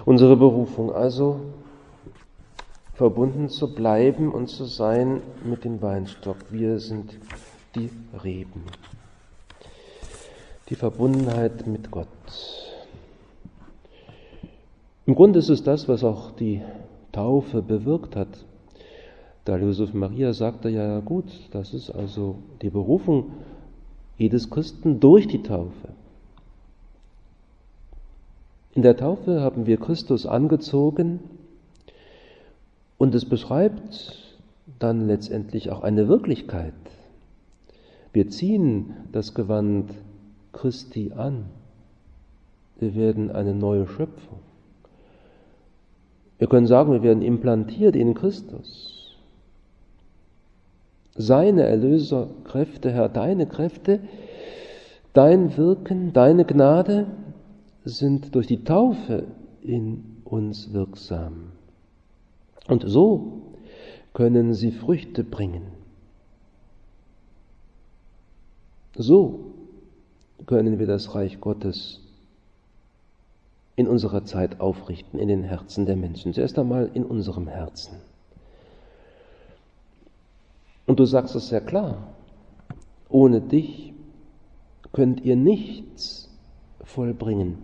Unsere 0.05 0.37
Berufung 0.37 0.93
also, 0.93 1.39
verbunden 2.93 3.49
zu 3.49 3.73
bleiben 3.73 4.31
und 4.31 4.49
zu 4.49 4.65
sein 4.65 5.21
mit 5.43 5.65
dem 5.65 5.81
Weinstock. 5.81 6.37
Wir 6.51 6.77
sind 6.77 7.17
die 7.73 7.89
Reben. 8.23 8.61
Die 10.69 10.75
Verbundenheit 10.75 11.65
mit 11.65 11.89
Gott. 11.89 12.07
Im 15.07 15.15
Grunde 15.15 15.39
ist 15.39 15.49
es 15.49 15.63
das, 15.63 15.89
was 15.89 16.03
auch 16.03 16.29
die 16.31 16.61
Taufe 17.11 17.63
bewirkt 17.63 18.15
hat. 18.15 18.45
Da 19.43 19.57
Josef 19.57 19.95
Maria 19.95 20.33
sagte 20.33 20.69
ja 20.69 20.99
gut, 20.99 21.25
das 21.49 21.73
ist 21.73 21.89
also 21.89 22.35
die 22.61 22.69
Berufung 22.69 23.31
jedes 24.19 24.51
Christen 24.51 24.99
durch 24.99 25.27
die 25.27 25.41
Taufe. 25.41 25.89
In 28.75 28.81
der 28.81 28.97
Taufe 28.97 29.39
haben 29.39 29.65
wir 29.67 29.77
Christus 29.77 30.25
angezogen 30.25 31.21
und 32.97 33.15
es 33.15 33.23
beschreibt 33.23 34.35
dann 34.79 35.07
letztendlich 35.07 35.71
auch 35.71 35.81
eine 35.81 36.09
Wirklichkeit. 36.09 36.73
Wir 38.11 38.29
ziehen 38.29 38.93
das 39.13 39.33
Gewand 39.33 39.91
Christi 40.51 41.13
an. 41.15 41.45
Wir 42.77 42.95
werden 42.95 43.31
eine 43.31 43.53
neue 43.53 43.87
Schöpfung. 43.87 44.39
Wir 46.37 46.47
können 46.47 46.67
sagen, 46.67 46.91
wir 46.91 47.01
werden 47.01 47.23
implantiert 47.23 47.95
in 47.95 48.13
Christus. 48.13 49.15
Seine 51.15 51.63
Erlöserkräfte, 51.63 52.91
Herr, 52.91 53.07
deine 53.07 53.45
Kräfte, 53.45 54.01
dein 55.13 55.55
Wirken, 55.55 56.11
deine 56.11 56.43
Gnade 56.43 57.07
sind 57.85 58.33
durch 58.33 58.47
die 58.47 58.63
Taufe 58.63 59.27
in 59.61 60.21
uns 60.25 60.73
wirksam. 60.73 61.51
Und 62.67 62.83
so 62.87 63.43
können 64.13 64.53
sie 64.53 64.71
Früchte 64.71 65.23
bringen. 65.23 65.67
So 68.95 69.53
können 70.47 70.79
wir 70.79 70.87
das 70.87 71.13
Reich 71.13 71.39
Gottes 71.39 72.01
in 73.75 73.87
unserer 73.87 74.23
Zeit 74.25 74.61
aufrichten, 74.61 75.19
in 75.19 75.27
den 75.27 75.43
Herzen 75.43 75.85
der 75.85 75.95
Menschen. 75.95 76.33
Zuerst 76.33 76.57
einmal 76.57 76.89
in 76.93 77.03
unserem 77.03 77.47
Herzen. 77.47 77.97
Und 80.87 80.99
du 80.99 81.05
sagst 81.05 81.35
es 81.35 81.49
sehr 81.49 81.61
klar, 81.61 82.15
ohne 83.09 83.41
dich 83.41 83.93
könnt 84.93 85.21
ihr 85.21 85.35
nichts 85.35 86.24
vollbringen. 86.85 87.57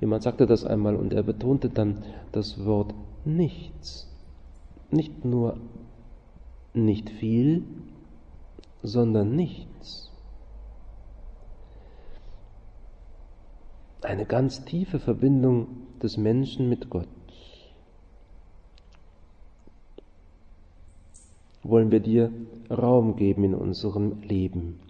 Jemand 0.00 0.22
sagte 0.22 0.46
das 0.46 0.64
einmal 0.64 0.96
und 0.96 1.12
er 1.12 1.22
betonte 1.22 1.68
dann 1.68 2.04
das 2.32 2.64
Wort 2.64 2.94
nichts. 3.24 4.08
Nicht 4.90 5.24
nur 5.24 5.56
nicht 6.72 7.10
viel, 7.10 7.64
sondern 8.82 9.34
nichts. 9.34 10.10
eine 14.10 14.26
ganz 14.26 14.64
tiefe 14.64 14.98
Verbindung 14.98 15.68
des 16.02 16.16
Menschen 16.16 16.68
mit 16.68 16.90
Gott. 16.90 17.08
Wollen 21.62 21.90
wir 21.90 22.00
dir 22.00 22.32
Raum 22.70 23.16
geben 23.16 23.44
in 23.44 23.54
unserem 23.54 24.22
Leben? 24.22 24.80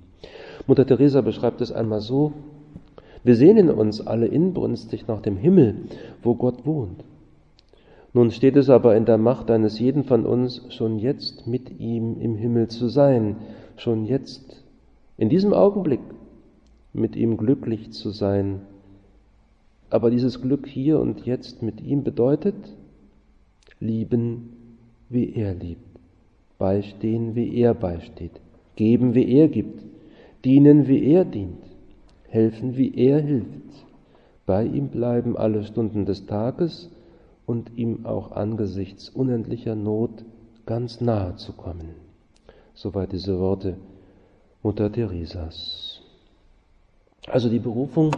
Mutter 0.67 0.87
Teresa 0.87 1.21
beschreibt 1.21 1.61
es 1.61 1.73
einmal 1.73 2.01
so, 2.01 2.33
wir 3.25 3.37
sehnen 3.37 3.71
uns 3.71 4.07
alle 4.07 4.27
inbrünstig 4.27 5.07
nach 5.07 5.21
dem 5.21 5.37
Himmel, 5.37 5.75
wo 6.23 6.35
Gott 6.35 6.67
wohnt. 6.67 7.05
Nun 8.13 8.31
steht 8.31 8.57
es 8.57 8.71
aber 8.71 8.97
in 8.97 9.05
der 9.05 9.19
Macht 9.19 9.51
eines 9.51 9.79
jeden 9.79 10.05
von 10.05 10.27
uns, 10.27 10.63
schon 10.71 10.99
jetzt 10.99 11.47
mit 11.47 11.79
ihm 11.81 12.21
im 12.21 12.37
Himmel 12.37 12.69
zu 12.69 12.89
sein, 12.89 13.37
schon 13.77 14.05
jetzt, 14.05 14.65
in 15.17 15.29
diesem 15.29 15.53
Augenblick, 15.53 16.01
mit 16.93 17.15
ihm 17.15 17.37
glücklich 17.37 17.93
zu 17.93 18.11
sein 18.11 18.63
aber 19.91 20.11
dieses 20.11 20.41
Glück 20.41 20.67
hier 20.69 21.01
und 21.01 21.27
jetzt 21.27 21.63
mit 21.63 21.81
ihm 21.81 22.05
bedeutet, 22.05 22.55
lieben, 23.81 24.51
wie 25.09 25.35
er 25.35 25.53
liebt, 25.53 25.99
beistehen, 26.59 27.35
wie 27.35 27.57
er 27.57 27.75
beisteht, 27.75 28.41
geben, 28.77 29.15
wie 29.15 29.29
er 29.35 29.49
gibt, 29.49 29.83
dienen, 30.45 30.87
wie 30.87 31.05
er 31.05 31.25
dient, 31.25 31.59
helfen, 32.31 32.77
wie 32.77 32.95
er 32.95 33.21
hilft, 33.21 33.87
bei 34.47 34.65
ihm 34.65 34.89
bleiben 34.89 35.37
alle 35.37 35.65
Stunden 35.65 36.07
des 36.07 36.27
Tages 36.27 36.91
und 37.47 37.77
ihm 37.77 38.07
auch 38.07 38.33
angesichts 38.33 39.09
unendlicher 39.09 39.75
Not 39.75 40.25
ganz 40.67 41.01
nahe 41.01 41.37
zu 41.37 41.53
kommen. 41.53 41.95
Soweit 42.75 43.13
diese 43.13 43.39
Worte 43.39 43.77
Mutter 44.63 44.91
Theresas. 44.91 46.03
Also 47.27 47.49
die 47.49 47.59
Berufung 47.59 48.13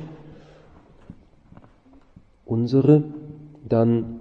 unsere 2.44 3.04
dann 3.68 4.20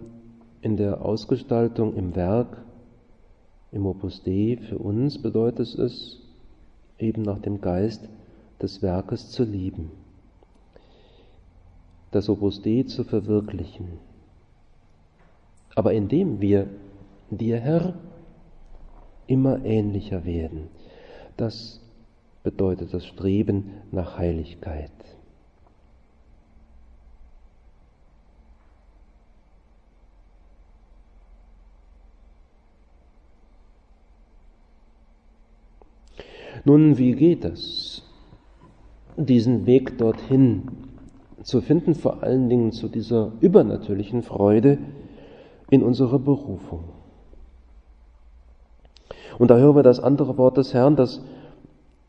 in 0.62 0.78
der 0.78 1.04
Ausgestaltung 1.04 1.96
im 1.96 2.16
Werk, 2.16 2.64
im 3.72 3.86
Opus 3.86 4.24
Dei, 4.24 4.60
für 4.70 4.78
uns 4.78 5.22
bedeutet 5.22 5.76
es, 5.76 6.22
eben 7.00 7.24
nach 7.24 7.40
dem 7.40 7.62
Geist 7.62 8.08
des 8.62 8.82
Werkes 8.82 9.32
zu 9.32 9.44
lieben, 9.44 9.92
das 12.12 12.30
Opus 12.30 12.62
Dei 12.62 12.84
zu 12.84 13.04
verwirklichen. 13.04 14.00
Aber 15.76 15.94
indem 15.94 16.42
wir 16.42 16.68
dir, 17.30 17.60
Herr, 17.60 17.96
immer 19.28 19.64
ähnlicher 19.64 20.26
werden, 20.26 20.68
das 21.38 21.80
bedeutet 22.44 22.94
das 22.94 23.06
Streben 23.06 23.72
nach 23.92 24.18
Heiligkeit. 24.18 24.92
Nun, 36.64 36.98
wie 36.98 37.16
geht 37.16 37.44
es, 37.44 38.04
diesen 39.26 39.66
Weg 39.66 39.98
dorthin 39.98 40.64
zu 41.44 41.62
finden, 41.62 41.96
vor 41.96 42.24
allen 42.24 42.50
Dingen 42.50 42.72
zu 42.72 42.88
dieser 42.88 43.32
übernatürlichen 43.40 44.24
Freude 44.24 44.78
in 45.70 45.84
unserer 45.84 46.20
Berufung? 46.20 46.84
Und 49.40 49.50
da 49.50 49.58
hören 49.58 49.76
wir 49.76 49.84
das 49.84 50.00
andere 50.00 50.38
Wort 50.38 50.58
des 50.58 50.74
Herrn, 50.74 50.96
das 50.96 51.22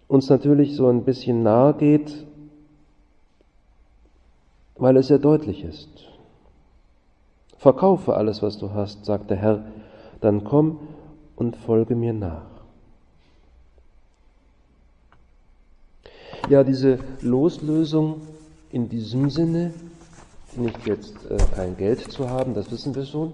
uns 0.06 0.28
natürlich 0.28 0.76
so 0.76 0.88
ein 0.88 1.04
bisschen 1.04 1.42
nahe 1.42 1.74
geht, 1.74 2.26
weil 4.76 4.96
es 4.96 5.06
sehr 5.06 5.18
deutlich 5.18 5.64
ist. 5.64 5.88
Verkaufe 7.56 8.14
alles, 8.16 8.42
was 8.42 8.58
du 8.58 8.74
hast, 8.74 9.04
sagt 9.04 9.30
der 9.30 9.36
Herr, 9.36 9.64
dann 10.20 10.44
komm 10.44 10.80
und 11.36 11.56
folge 11.56 11.94
mir 11.94 12.12
nach. 12.12 12.51
Ja, 16.52 16.62
diese 16.64 16.98
Loslösung 17.22 18.20
in 18.70 18.90
diesem 18.90 19.30
Sinne, 19.30 19.72
nicht 20.54 20.86
jetzt 20.86 21.14
äh, 21.30 21.38
kein 21.56 21.78
Geld 21.78 22.00
zu 22.00 22.28
haben, 22.28 22.52
das 22.52 22.70
wissen 22.70 22.94
wir 22.94 23.06
schon, 23.06 23.32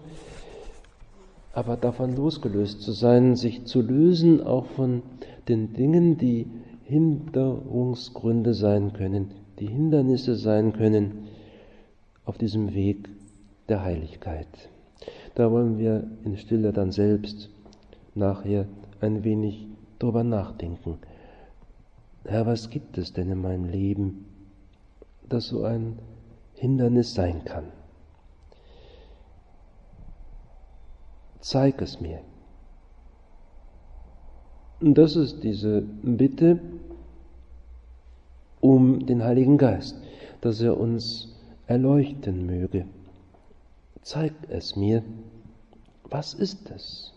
aber 1.53 1.77
davon 1.77 2.15
losgelöst 2.15 2.81
zu 2.81 2.93
sein, 2.93 3.35
sich 3.35 3.65
zu 3.65 3.83
lösen 3.83 4.41
auch 4.41 4.67
von 4.67 5.03
den 5.49 5.73
Dingen, 5.73 6.17
die 6.17 6.47
Hinderungsgründe 6.85 8.55
sein 8.55 8.93
können, 8.93 9.33
die 9.59 9.67
Hindernisse 9.67 10.37
sein 10.37 10.73
können 10.73 11.27
auf 12.25 12.39
diesem 12.39 12.73
Weg 12.73 13.09
der 13.69 13.83
Heiligkeit. 13.83 14.47
Da 15.35 15.51
wollen 15.51 15.77
wir 15.77 16.09
in 16.25 16.37
Stille 16.37 16.73
dann 16.73 16.93
selbst 16.93 17.51
nachher 18.15 18.69
ein 19.01 19.25
wenig 19.25 19.67
drüber 19.99 20.23
nachdenken. 20.23 20.99
Herr, 22.25 22.47
was 22.47 22.71
gibt 22.71 22.99
es 22.99 23.13
denn 23.13 23.31
in 23.31 23.41
meinem 23.41 23.65
Leben, 23.65 24.27
das 25.29 25.47
so 25.47 25.65
ein 25.65 25.99
Hindernis 26.55 27.15
sein 27.15 27.45
kann? 27.45 27.65
Zeig 31.41 31.81
es 31.81 32.01
mir. 32.01 32.21
Das 34.81 35.17
ist 35.17 35.43
diese 35.43 35.83
Bitte 35.83 36.61
um 38.61 39.07
den 39.07 39.25
Heiligen 39.25 39.59
Geist, 39.59 39.97
dass 40.41 40.61
er 40.61 40.79
uns 40.79 41.35
erleuchten 41.67 42.47
möge. 42.47 42.87
Zeig 44.03 44.33
es 44.49 44.77
mir. 44.77 45.03
Was 46.05 46.35
ist 46.35 46.71
es? 46.71 47.13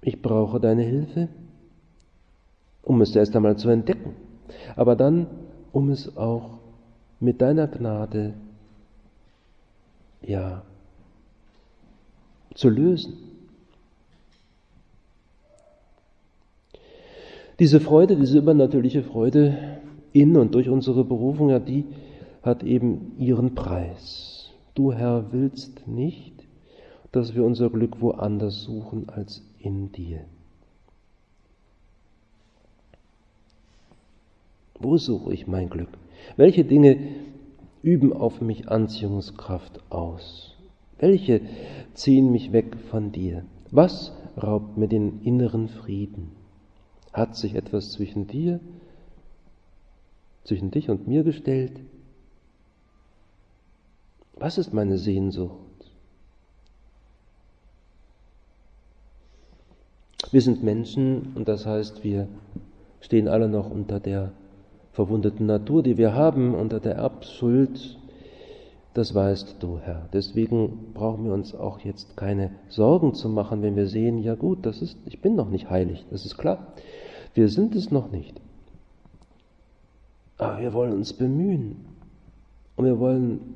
Ich 0.00 0.20
brauche 0.20 0.58
deine 0.60 0.82
Hilfe, 0.82 1.28
um 2.82 3.00
es 3.00 3.14
erst 3.14 3.34
einmal 3.36 3.56
zu 3.56 3.68
entdecken, 3.68 4.14
aber 4.76 4.96
dann, 4.96 5.26
um 5.72 5.90
es 5.90 6.16
auch 6.16 6.58
mit 7.20 7.40
deiner 7.40 7.68
Gnade, 7.68 8.34
ja, 10.22 10.62
zu 12.54 12.68
lösen. 12.68 13.14
Diese 17.58 17.80
Freude, 17.80 18.16
diese 18.16 18.38
übernatürliche 18.38 19.02
Freude 19.02 19.56
in 20.12 20.36
und 20.36 20.54
durch 20.54 20.68
unsere 20.68 21.04
Berufung, 21.04 21.50
ja, 21.50 21.58
die 21.58 21.84
hat 22.42 22.62
eben 22.62 23.12
ihren 23.18 23.54
Preis. 23.54 24.50
Du, 24.74 24.92
Herr, 24.92 25.32
willst 25.32 25.86
nicht, 25.86 26.44
dass 27.12 27.34
wir 27.34 27.44
unser 27.44 27.70
Glück 27.70 28.00
woanders 28.00 28.62
suchen 28.62 29.08
als 29.08 29.42
in 29.58 29.92
dir. 29.92 30.24
Wo 34.78 34.96
suche 34.96 35.32
ich 35.32 35.46
mein 35.46 35.68
Glück? 35.68 35.90
Welche 36.36 36.64
Dinge 36.64 36.98
üben 37.82 38.12
auf 38.12 38.40
mich 38.40 38.68
Anziehungskraft 38.68 39.80
aus? 39.90 40.56
Welche 40.98 41.40
ziehen 41.94 42.30
mich 42.30 42.52
weg 42.52 42.76
von 42.90 43.12
dir? 43.12 43.44
Was 43.70 44.12
raubt 44.40 44.76
mir 44.76 44.88
den 44.88 45.20
inneren 45.22 45.68
Frieden? 45.68 46.32
Hat 47.12 47.36
sich 47.36 47.54
etwas 47.54 47.92
zwischen 47.92 48.26
dir, 48.26 48.60
zwischen 50.44 50.70
dich 50.70 50.90
und 50.90 51.08
mir 51.08 51.24
gestellt? 51.24 51.80
Was 54.34 54.58
ist 54.58 54.72
meine 54.72 54.98
Sehnsucht? 54.98 55.58
Wir 60.30 60.40
sind 60.40 60.62
Menschen 60.62 61.34
und 61.34 61.48
das 61.48 61.66
heißt, 61.66 62.04
wir 62.04 62.26
stehen 63.00 63.28
alle 63.28 63.48
noch 63.48 63.70
unter 63.70 64.00
der 64.00 64.32
verwundeten 64.92 65.46
Natur, 65.46 65.82
die 65.82 65.96
wir 65.96 66.14
haben, 66.14 66.54
unter 66.54 66.80
der 66.80 66.96
Erbschuld. 66.96 67.98
Das 68.94 69.14
weißt 69.14 69.56
du, 69.60 69.78
Herr. 69.78 70.08
Deswegen 70.12 70.92
brauchen 70.92 71.24
wir 71.24 71.32
uns 71.32 71.54
auch 71.54 71.80
jetzt 71.80 72.14
keine 72.16 72.50
Sorgen 72.68 73.14
zu 73.14 73.30
machen, 73.30 73.62
wenn 73.62 73.74
wir 73.74 73.86
sehen, 73.86 74.18
ja 74.18 74.34
gut, 74.34 74.66
das 74.66 74.82
ist, 74.82 74.98
ich 75.06 75.20
bin 75.20 75.34
noch 75.34 75.48
nicht 75.48 75.70
heilig, 75.70 76.04
das 76.10 76.26
ist 76.26 76.36
klar. 76.36 76.74
Wir 77.32 77.48
sind 77.48 77.74
es 77.74 77.90
noch 77.90 78.10
nicht. 78.10 78.38
Aber 80.36 80.60
wir 80.60 80.74
wollen 80.74 80.92
uns 80.92 81.14
bemühen 81.14 81.76
und 82.76 82.84
wir 82.84 82.98
wollen 82.98 83.54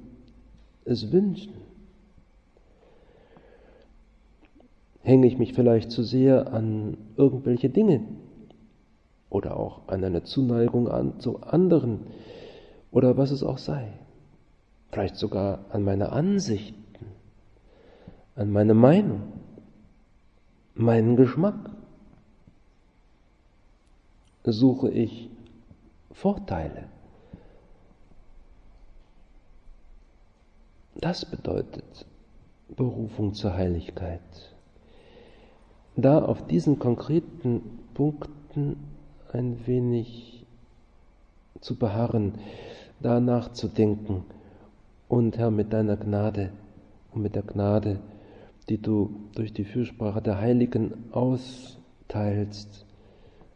es 0.87 1.13
wünschen. 1.13 1.53
Hänge 5.03 5.27
ich 5.27 5.37
mich 5.37 5.53
vielleicht 5.53 5.91
zu 5.91 6.03
sehr 6.03 6.53
an 6.53 6.97
irgendwelche 7.17 7.69
Dinge 7.69 8.01
oder 9.37 9.57
auch 9.57 9.89
an 9.89 10.03
eine 10.03 10.23
Zuneigung 10.23 10.89
an, 10.89 11.21
zu 11.21 11.43
anderen 11.43 12.07
oder 12.91 13.17
was 13.17 13.31
es 13.31 13.43
auch 13.43 13.59
sei. 13.59 13.93
Vielleicht 14.91 15.17
sogar 15.17 15.67
an 15.71 15.83
meine 15.83 16.13
Ansichten, 16.13 17.07
an 18.35 18.51
meine 18.51 18.75
Meinung, 18.75 19.33
meinen 20.75 21.17
Geschmack. 21.17 21.71
Suche 24.49 24.91
ich 24.91 25.29
Vorteile 26.13 26.85
Das 30.99 31.27
bedeutet 31.27 32.07
Berufung 32.75 33.35
zur 33.35 33.55
Heiligkeit. 33.55 34.21
Da 35.95 36.25
auf 36.25 36.47
diesen 36.47 36.79
konkreten 36.79 37.61
Punkten 37.93 38.96
ein 39.33 39.67
wenig 39.67 40.47
zu 41.61 41.77
beharren, 41.77 42.35
da 43.01 43.21
nachzudenken 43.21 44.25
und 45.09 45.39
Herr 45.39 45.51
mit 45.51 45.73
deiner 45.73 45.97
Gnade 45.97 46.51
und 47.13 47.23
mit 47.23 47.35
der 47.35 47.43
Gnade, 47.43 48.01
die 48.69 48.81
du 48.81 49.15
durch 49.35 49.53
die 49.53 49.65
Fürsprache 49.65 50.23
der 50.23 50.39
Heiligen 50.39 51.05
austeilst, 51.13 52.85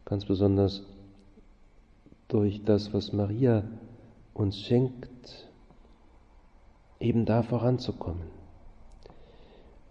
ganz 0.05 0.25
besonders 0.25 0.83
durch 2.27 2.63
das, 2.63 2.93
was 2.93 3.11
Maria 3.11 3.63
uns 4.33 4.57
schenkt, 4.59 5.49
eben 6.99 7.25
da 7.25 7.43
voranzukommen, 7.43 8.23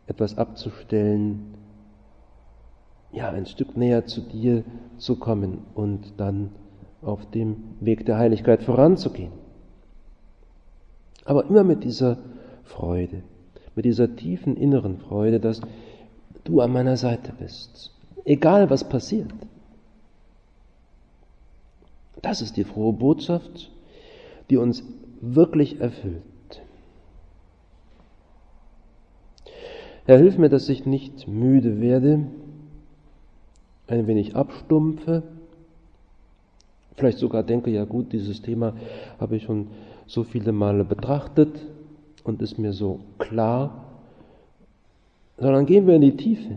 etwas 0.07 0.39
abzustellen, 0.39 1.55
ja, 3.13 3.31
ein 3.31 3.47
Stück 3.47 3.77
näher 3.77 4.07
zu 4.07 4.21
dir 4.21 4.65
zu 4.99 5.17
kommen 5.17 5.67
und 5.75 6.15
dann 6.19 6.51
auf 7.03 7.31
dem 7.31 7.57
Weg 7.81 8.07
der 8.07 8.19
Heiligkeit 8.19 8.63
voranzugehen. 8.63 9.33
Aber 11.25 11.47
immer 11.47 11.65
mit 11.65 11.85
dieser 11.85 12.19
Freude, 12.65 13.23
mit 13.75 13.85
dieser 13.85 14.17
tiefen 14.17 14.57
inneren 14.57 14.99
Freude, 14.99 15.41
dass 15.41 15.61
du 16.45 16.61
an 16.61 16.73
meiner 16.73 16.97
Seite 16.97 17.33
bist, 17.39 17.93
egal 18.25 18.71
was 18.71 18.89
passiert. 18.89 19.33
Das 22.23 22.43
ist 22.43 22.57
die 22.57 22.65
frohe 22.65 22.93
Botschaft, 22.93 23.71
die 24.51 24.57
uns 24.57 24.85
wirklich 25.21 25.81
erfüllt. 25.81 26.23
Herr, 30.05 30.19
hilf 30.19 30.39
mir, 30.39 30.49
dass 30.49 30.69
ich 30.69 30.87
nicht 30.87 31.29
müde 31.29 31.81
werde, 31.81 32.27
ein 33.91 34.07
wenig 34.07 34.37
abstumpfe, 34.37 35.23
vielleicht 36.95 37.19
sogar 37.19 37.43
denke, 37.43 37.71
ja 37.71 37.85
gut, 37.85 38.13
dieses 38.13 38.43
Thema 38.43 38.75
habe 39.19 39.37
ich 39.37 39.45
schon 39.45 39.69
so 40.07 40.25
viele 40.25 40.53
Male 40.53 40.85
betrachtet 40.85 41.67
und 42.25 42.43
ist 42.43 42.59
mir 42.59 42.73
so 42.73 43.01
klar, 43.19 43.85
sondern 45.39 45.67
gehen 45.67 45.87
wir 45.87 45.95
in 45.95 46.03
die 46.03 46.17
Tiefe, 46.17 46.57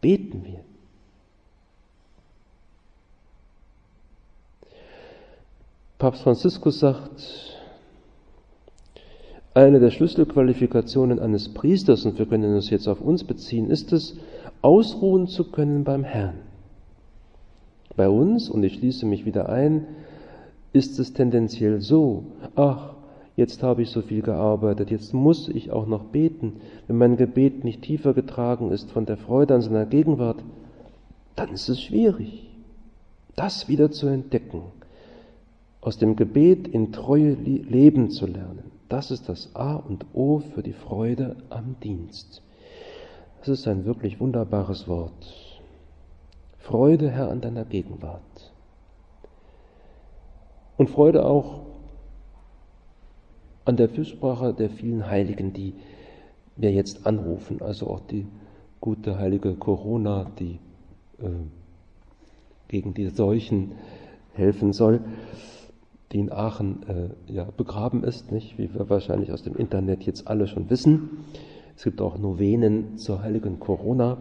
beten 0.00 0.44
wir. 0.44 0.60
Papst 5.98 6.22
Franziskus 6.22 6.80
sagt, 6.80 7.54
eine 9.54 9.78
der 9.78 9.90
Schlüsselqualifikationen 9.90 11.20
eines 11.20 11.54
Priesters, 11.54 12.04
und 12.04 12.18
wir 12.18 12.26
können 12.26 12.56
es 12.56 12.70
jetzt 12.70 12.88
auf 12.88 13.00
uns 13.00 13.24
beziehen, 13.24 13.70
ist 13.70 13.92
es, 13.92 14.16
ausruhen 14.64 15.26
zu 15.26 15.50
können 15.50 15.84
beim 15.84 16.04
Herrn. 16.04 16.38
Bei 17.96 18.08
uns, 18.08 18.48
und 18.48 18.62
ich 18.62 18.74
schließe 18.74 19.04
mich 19.04 19.26
wieder 19.26 19.50
ein, 19.50 19.86
ist 20.72 20.98
es 20.98 21.12
tendenziell 21.12 21.82
so, 21.82 22.24
ach, 22.56 22.94
jetzt 23.36 23.62
habe 23.62 23.82
ich 23.82 23.90
so 23.90 24.00
viel 24.00 24.22
gearbeitet, 24.22 24.90
jetzt 24.90 25.12
muss 25.12 25.48
ich 25.48 25.70
auch 25.70 25.86
noch 25.86 26.04
beten. 26.04 26.54
Wenn 26.86 26.96
mein 26.96 27.16
Gebet 27.18 27.62
nicht 27.62 27.82
tiefer 27.82 28.14
getragen 28.14 28.70
ist 28.70 28.90
von 28.90 29.04
der 29.04 29.18
Freude 29.18 29.54
an 29.54 29.60
seiner 29.60 29.84
Gegenwart, 29.84 30.42
dann 31.36 31.50
ist 31.50 31.68
es 31.68 31.82
schwierig, 31.82 32.48
das 33.36 33.68
wieder 33.68 33.90
zu 33.90 34.06
entdecken, 34.06 34.62
aus 35.82 35.98
dem 35.98 36.16
Gebet 36.16 36.68
in 36.68 36.90
Treue 36.90 37.34
leben 37.34 38.10
zu 38.10 38.26
lernen. 38.26 38.70
Das 38.88 39.10
ist 39.10 39.28
das 39.28 39.54
A 39.54 39.74
und 39.74 40.06
O 40.14 40.38
für 40.38 40.62
die 40.62 40.72
Freude 40.72 41.36
am 41.50 41.76
Dienst. 41.82 42.40
Das 43.44 43.58
ist 43.58 43.68
ein 43.68 43.84
wirklich 43.84 44.20
wunderbares 44.20 44.88
Wort. 44.88 45.12
Freude, 46.60 47.10
Herr, 47.10 47.30
an 47.30 47.42
deiner 47.42 47.66
Gegenwart. 47.66 48.54
Und 50.78 50.88
Freude 50.88 51.26
auch 51.26 51.66
an 53.66 53.76
der 53.76 53.90
Fürsprache 53.90 54.54
der 54.54 54.70
vielen 54.70 55.10
Heiligen, 55.10 55.52
die 55.52 55.74
wir 56.56 56.72
jetzt 56.72 57.06
anrufen, 57.06 57.60
also 57.60 57.88
auch 57.88 58.00
die 58.00 58.26
gute 58.80 59.18
heilige 59.18 59.54
Corona, 59.56 60.24
die 60.38 60.58
äh, 61.18 61.28
gegen 62.68 62.94
die 62.94 63.08
Seuchen 63.08 63.72
helfen 64.32 64.72
soll, 64.72 65.00
die 66.12 66.20
in 66.20 66.32
Aachen 66.32 66.82
äh, 67.28 67.32
ja, 67.32 67.44
begraben 67.44 68.04
ist, 68.04 68.32
nicht? 68.32 68.56
wie 68.56 68.72
wir 68.72 68.88
wahrscheinlich 68.88 69.32
aus 69.32 69.42
dem 69.42 69.54
Internet 69.54 70.04
jetzt 70.04 70.28
alle 70.28 70.46
schon 70.46 70.70
wissen. 70.70 71.26
Es 71.76 71.84
gibt 71.84 72.00
auch 72.00 72.18
Novenen 72.18 72.98
zur 72.98 73.22
heiligen 73.22 73.58
Corona, 73.58 74.18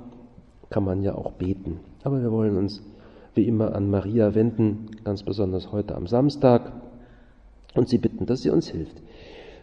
kann 0.70 0.84
man 0.84 1.04
ja 1.04 1.16
auch 1.16 1.34
beten. 1.34 1.80
Aber 2.04 2.22
wir 2.22 2.32
wollen 2.32 2.58
uns 2.58 2.82
wie 3.36 3.48
immer 3.48 3.76
an 3.76 3.89
Maria 3.89 4.36
wenden, 4.36 4.88
ganz 5.04 5.24
besonders 5.24 5.72
heute 5.72 5.96
am 5.96 6.08
Samstag, 6.08 6.72
und 7.76 7.89
sie 7.89 7.98
bitten, 7.98 8.26
dass 8.26 8.42
sie 8.42 8.50
uns 8.50 8.70
hilft, 8.70 9.02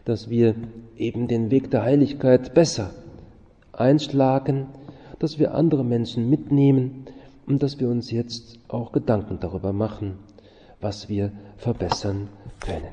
dass 0.04 0.30
wir 0.30 0.54
eben 0.96 1.28
den 1.28 1.50
Weg 1.50 1.70
der 1.70 1.82
Heiligkeit 1.82 2.54
besser 2.54 2.90
einschlagen, 3.72 4.66
dass 5.18 5.38
wir 5.38 5.54
andere 5.54 5.84
Menschen 5.84 6.28
mitnehmen 6.28 7.04
und 7.46 7.62
dass 7.62 7.78
wir 7.78 7.88
uns 7.88 8.10
jetzt 8.10 8.58
auch 8.68 8.92
Gedanken 8.92 9.38
darüber 9.40 9.72
machen, 9.72 10.18
was 10.80 11.08
wir 11.08 11.32
verbessern 11.56 12.28
können. 12.60 12.88